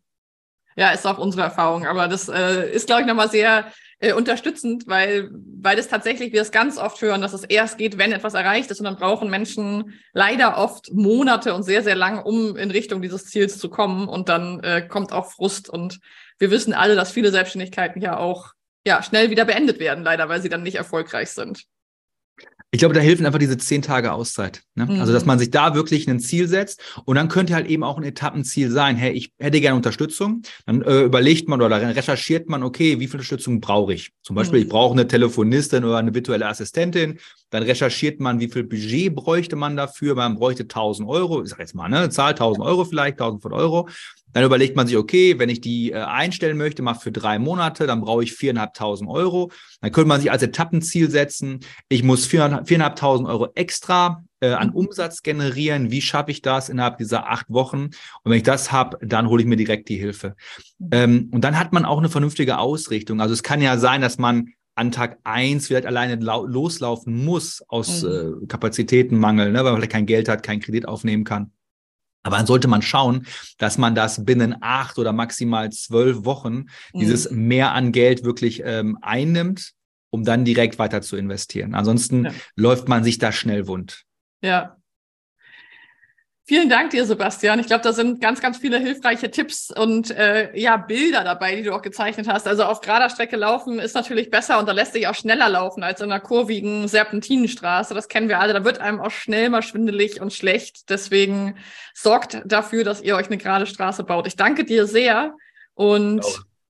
Ja, 0.79 0.91
ist 0.91 1.05
auch 1.09 1.19
unsere 1.19 1.43
Erfahrung. 1.43 1.89
Aber 1.89 2.07
das 2.07 2.29
äh, 2.29 2.71
ist, 2.71 2.87
glaube 2.87 3.03
ich, 3.03 3.09
nochmal 3.09 3.29
sehr 3.29 3.73
äh, 4.01 4.13
unterstützend, 4.13 4.87
weil, 4.87 5.31
weil 5.33 5.79
es 5.79 5.89
tatsächlich, 5.89 6.33
wir 6.33 6.43
es 6.43 6.53
ganz 6.53 6.79
oft 6.79 7.01
hören, 7.03 7.21
dass 7.21 7.33
es 7.33 7.45
erst 7.45 7.79
geht, 7.79 7.99
wenn 7.99 8.13
etwas 8.13 8.35
erreicht 8.35 8.71
ist. 8.71 8.79
Und 8.79 8.85
dann 8.85 8.97
brauchen 8.97 9.31
Menschen 9.31 9.95
leider 10.13 10.57
oft 10.57 10.93
Monate 10.93 11.55
und 11.55 11.65
sehr, 11.65 11.83
sehr 11.83 11.97
lang, 11.97 12.23
um 12.23 12.57
in 12.57 12.71
Richtung 12.71 13.03
dieses 13.03 13.27
Ziels 13.27 13.59
zu 13.59 13.69
kommen. 13.69 14.09
Und 14.09 14.29
dann 14.29 14.61
äh, 14.61 14.87
kommt 14.87 15.13
auch 15.13 15.33
Frust. 15.33 15.69
Und 15.69 16.01
wir 16.39 16.51
wissen 16.51 16.75
alle, 16.75 16.95
dass 16.95 17.13
viele 17.13 17.31
Selbstständigkeiten 17.31 18.01
ja 18.01 18.17
auch 18.19 18.53
ja, 18.87 19.03
schnell 19.03 19.31
wieder 19.31 19.45
beendet 19.45 19.81
werden, 19.81 20.05
leider, 20.05 20.29
weil 20.29 20.41
sie 20.41 20.49
dann 20.49 20.63
nicht 20.63 20.77
erfolgreich 20.77 21.31
sind. 21.31 21.65
Ich 22.71 22.81
glaube, 22.81 22.95
da 22.95 23.01
helfen 23.01 23.25
einfach 23.25 23.39
diese 23.39 23.57
zehn 23.57 23.81
Tage 23.81 24.13
Auszeit. 24.13 24.63
Ne? 24.75 24.85
Mhm. 24.85 25.01
Also, 25.01 25.15
dass 25.15 25.25
man 25.25 25.39
sich 25.39 25.51
da 25.51 25.75
wirklich 25.75 26.07
ein 26.09 26.21
Ziel 26.21 26.49
setzt 26.49 26.83
und 27.07 27.17
dann 27.17 27.29
könnte 27.29 27.55
halt 27.55 27.67
eben 27.67 27.83
auch 27.83 27.97
ein 27.97 28.05
Etappenziel 28.05 28.71
sein. 28.71 28.97
Hey, 28.97 29.13
ich 29.13 29.33
hätte 29.39 29.61
gerne 29.63 29.77
Unterstützung. 29.77 30.43
Dann 30.67 30.83
äh, 30.83 31.01
überlegt 31.01 31.49
man 31.49 31.63
oder 31.63 31.81
recherchiert 31.81 32.49
man, 32.51 32.63
okay, 32.63 33.01
wie 33.01 33.07
viel 33.07 33.15
Unterstützung 33.15 33.61
brauche 33.61 33.95
ich? 33.95 34.13
Zum 34.23 34.37
Beispiel, 34.37 34.59
mhm. 34.61 34.65
ich 34.67 34.71
brauche 34.71 34.93
eine 34.93 35.09
Telefonistin 35.09 35.85
oder 35.85 35.97
eine 35.97 36.15
virtuelle 36.15 36.47
Assistentin. 36.47 37.19
Dann 37.49 37.63
recherchiert 37.63 38.21
man, 38.21 38.39
wie 38.39 38.49
viel 38.49 38.65
Budget 38.65 39.15
bräuchte 39.15 39.57
man 39.57 39.75
dafür. 39.75 40.15
Man 40.15 40.35
bräuchte 40.35 40.65
1000 40.65 41.09
Euro. 41.09 41.43
Ich 41.43 41.49
sag 41.49 41.61
jetzt 41.61 41.75
mal, 41.75 41.89
ne, 41.89 42.11
Zahl 42.11 42.33
1000 42.33 42.67
Euro 42.67 42.85
vielleicht, 42.85 43.19
1000 43.19 43.51
Euro. 43.55 43.89
Dann 44.33 44.45
überlegt 44.45 44.77
man 44.77 44.87
sich, 44.87 44.97
okay, 44.97 45.39
wenn 45.39 45.49
ich 45.49 45.61
die 45.61 45.93
äh, 45.93 45.97
einstellen 45.97 46.57
möchte, 46.57 46.83
mal 46.83 46.95
für 46.95 47.13
drei 47.13 47.39
Monate, 47.39 47.87
dann 47.87 48.01
brauche 48.01 48.23
ich 48.23 48.33
viereinhalbtausend 48.33 49.09
Euro. 49.09 49.51
Dann 49.81 49.93
könnte 49.93 50.09
man 50.09 50.21
sich 50.21 50.31
als 50.31 50.43
Etappenziel 50.43 51.11
setzen, 51.11 51.61
ich 51.89 52.03
muss 52.03 52.27
viereinhalbtausend 52.27 53.29
Euro 53.29 53.49
extra 53.55 54.25
äh, 54.41 54.51
an. 54.51 54.71
Umsatz 54.71 55.23
generieren. 55.23 55.91
Wie 55.91 56.01
schaffe 56.01 56.31
ich 56.31 56.43
das 56.43 56.69
innerhalb 56.69 56.99
dieser 56.99 57.31
acht 57.31 57.47
Wochen? 57.49 57.87
Und 58.23 58.31
wenn 58.31 58.37
ich 58.39 58.43
das 58.43 58.73
habe, 58.73 58.99
dann 59.01 59.29
hole 59.29 59.43
ich 59.43 59.49
mir 59.49 59.57
direkt 59.57 59.89
die 59.89 59.97
Hilfe. 59.97 60.37
Ähm, 60.91 61.29
und 61.33 61.43
dann 61.43 61.59
hat 61.59 61.73
man 61.73 61.85
auch 61.85 61.99
eine 61.99 62.09
vernünftige 62.09 62.59
Ausrichtung. 62.59 63.21
Also 63.21 63.35
es 63.35 63.43
kann 63.43 63.61
ja 63.61 63.79
sein, 63.79 64.01
dass 64.01 64.19
man 64.19 64.53
an 64.75 64.93
Tag 64.93 65.19
eins 65.25 65.67
vielleicht 65.67 65.87
alleine 65.87 66.15
loslaufen 66.17 67.25
muss 67.25 67.63
aus 67.67 68.03
mhm. 68.03 68.43
äh, 68.45 68.47
Kapazitätenmangel, 68.47 69.51
ne, 69.51 69.59
weil 69.59 69.73
man 69.73 69.77
vielleicht 69.77 69.93
kein 69.93 70.07
Geld 70.07 70.29
hat, 70.29 70.45
keinen 70.45 70.61
Kredit 70.61 70.87
aufnehmen 70.87 71.25
kann. 71.25 71.51
Aber 72.29 72.37
dann 72.37 72.47
sollte 72.47 72.69
man 72.69 72.83
schauen, 72.83 73.27
dass 73.57 73.79
man 73.79 73.95
das 73.95 74.25
binnen 74.25 74.57
acht 74.61 74.99
oder 74.99 75.15
maximal 75.15 75.71
zwölf 75.71 76.27
Wochen 76.27 76.67
mhm. 76.93 77.01
dieses 77.01 77.31
mehr 77.31 77.73
an 77.73 77.91
Geld 77.91 78.23
wirklich 78.23 78.63
ähm, 78.65 78.99
einnimmt, 79.01 79.73
um 80.11 80.25
dann 80.25 80.45
direkt 80.45 80.79
weiter 80.79 81.01
zu 81.01 81.17
investieren. 81.17 81.75
Ansonsten 81.75 82.27
ja. 82.27 82.33
läuft 82.55 82.87
man 82.87 83.03
sich 83.03 83.17
da 83.17 83.33
schnell 83.33 83.67
wund. 83.67 84.05
Ja. 84.43 84.78
Vielen 86.49 86.71
Dank 86.71 86.89
dir, 86.93 87.05
Sebastian. 87.05 87.59
Ich 87.59 87.67
glaube, 87.67 87.83
da 87.83 87.93
sind 87.93 88.23
ganz, 88.23 88.41
ganz 88.41 88.57
viele 88.57 88.79
hilfreiche 88.79 89.31
Tipps 89.31 89.71
und 89.71 90.11
äh, 90.13 90.59
ja, 90.59 90.79
Bilder 90.79 91.23
dabei, 91.23 91.57
die 91.57 91.63
du 91.63 91.75
auch 91.75 91.83
gezeichnet 91.83 92.27
hast. 92.27 92.49
Also 92.49 92.65
auf 92.65 92.81
gerader 92.81 93.11
Strecke 93.11 93.37
laufen 93.37 93.79
ist 93.79 93.95
natürlich 93.95 94.31
besser 94.31 94.59
und 94.59 94.67
da 94.67 94.73
lässt 94.73 94.95
sich 94.95 95.07
auch 95.09 95.15
schneller 95.15 95.51
laufen 95.51 95.83
als 95.83 96.01
in 96.01 96.11
einer 96.11 96.21
kurvigen 96.21 96.89
Serpentinenstraße. 96.89 97.93
Das 97.93 98.09
kennen 98.09 98.31
wir 98.31 98.41
alle. 98.41 98.55
Da 98.55 98.65
wird 98.65 98.79
einem 98.81 98.99
auch 98.99 99.11
schnell 99.11 99.51
mal 99.51 99.61
schwindelig 99.61 100.23
und 100.23 100.33
schlecht. 100.33 100.89
Deswegen 100.89 101.55
sorgt 101.93 102.41
dafür, 102.47 102.83
dass 102.83 103.03
ihr 103.03 103.17
euch 103.17 103.27
eine 103.27 103.37
gerade 103.37 103.67
Straße 103.67 104.03
baut. 104.05 104.27
Ich 104.27 104.37
danke 104.37 104.65
dir 104.65 104.87
sehr 104.87 105.35
und 105.75 106.25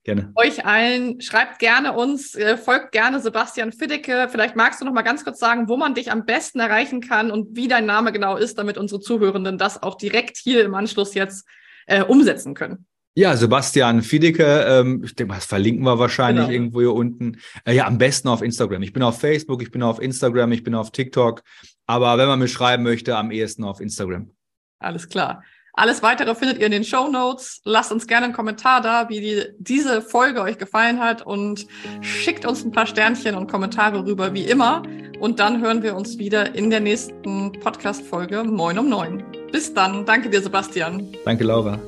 Gerne. 0.06 0.32
Euch 0.36 0.64
allen, 0.68 1.20
schreibt 1.20 1.58
gerne 1.58 1.94
uns, 1.94 2.36
äh, 2.36 2.58
folgt 2.58 2.92
gerne 2.92 3.20
Sebastian 3.20 3.72
Fiddecke. 3.72 4.28
Vielleicht 4.30 4.56
magst 4.56 4.80
du 4.80 4.86
noch 4.86 4.94
mal 4.94 5.02
ganz 5.02 5.24
kurz 5.24 5.40
sagen, 5.40 5.68
wo 5.68 5.78
man 5.78 5.96
dich 5.96 6.12
am 6.12 6.26
besten 6.26 6.60
erreichen 6.60 7.02
kann 7.02 7.32
und 7.32 7.56
wie 7.56 7.68
dein 7.68 7.88
Name 7.88 8.12
genau 8.12 8.38
ist, 8.38 8.60
damit 8.60 8.78
unsere 8.78 9.02
Zuhörenden 9.02 9.58
das 9.58 9.82
auch 9.82 9.98
direkt 9.98 10.38
hier 10.38 10.64
im 10.64 10.76
Anschluss 10.76 11.16
jetzt 11.16 11.48
äh, 11.88 12.04
umsetzen 12.04 12.54
können. 12.54 12.86
Ja, 13.16 13.36
Sebastian 13.36 14.04
Fiedecke, 14.04 14.44
ähm, 14.68 15.02
ich 15.04 15.16
denke, 15.16 15.34
das 15.34 15.46
verlinken 15.46 15.84
wir 15.86 15.98
wahrscheinlich 15.98 16.46
genau. 16.46 16.54
irgendwo 16.54 16.82
hier 16.82 16.94
unten. 16.94 17.38
Äh, 17.64 17.74
ja, 17.74 17.88
am 17.88 17.98
besten 17.98 18.28
auf 18.28 18.44
Instagram. 18.44 18.84
Ich 18.84 18.94
bin 18.94 19.02
auf 19.02 19.20
Facebook, 19.20 19.64
ich 19.64 19.72
bin 19.72 19.82
auf 19.82 20.00
Instagram, 20.00 20.52
ich 20.52 20.64
bin 20.64 20.76
auf 20.76 20.92
TikTok. 20.92 21.42
Aber 21.88 22.20
wenn 22.20 22.28
man 22.28 22.38
mir 22.38 22.48
schreiben 22.48 22.84
möchte, 22.84 23.18
am 23.18 23.32
ehesten 23.32 23.64
auf 23.64 23.82
Instagram. 23.82 24.30
Alles 24.78 25.10
klar. 25.10 25.42
Alles 25.76 26.02
weitere 26.02 26.34
findet 26.36 26.60
ihr 26.60 26.66
in 26.66 26.72
den 26.72 26.84
Show 26.84 27.08
Notes. 27.10 27.62
Lasst 27.66 27.92
uns 27.92 28.08
gerne 28.08 28.26
einen 28.26 28.34
Kommentar 28.34 28.82
da, 28.82 29.10
wie 29.10 29.20
die, 29.20 29.44
diese 29.58 30.02
Folge 30.02 30.42
euch 30.42 30.58
gefallen 30.58 31.00
hat 31.00 31.26
und 31.26 31.68
schickt 32.02 32.46
uns 32.46 32.64
ein 32.64 32.72
paar 32.72 32.88
Sternchen 32.88 33.36
und 33.36 33.52
Kommentare 33.52 34.06
rüber, 34.06 34.34
wie 34.34 34.44
immer. 34.44 34.84
Und 35.20 35.40
dann 35.40 35.62
hören 35.62 35.84
wir 35.84 35.96
uns 35.96 36.18
wieder 36.18 36.56
in 36.56 36.70
der 36.70 36.80
nächsten 36.80 37.52
Podcast-Folge 37.60 38.44
Moin 38.44 38.80
um 38.80 38.90
Neun. 38.90 39.24
Bis 39.52 39.74
dann. 39.74 40.06
Danke 40.06 40.30
dir, 40.30 40.42
Sebastian. 40.42 41.14
Danke, 41.26 41.44
Laura. 41.44 41.80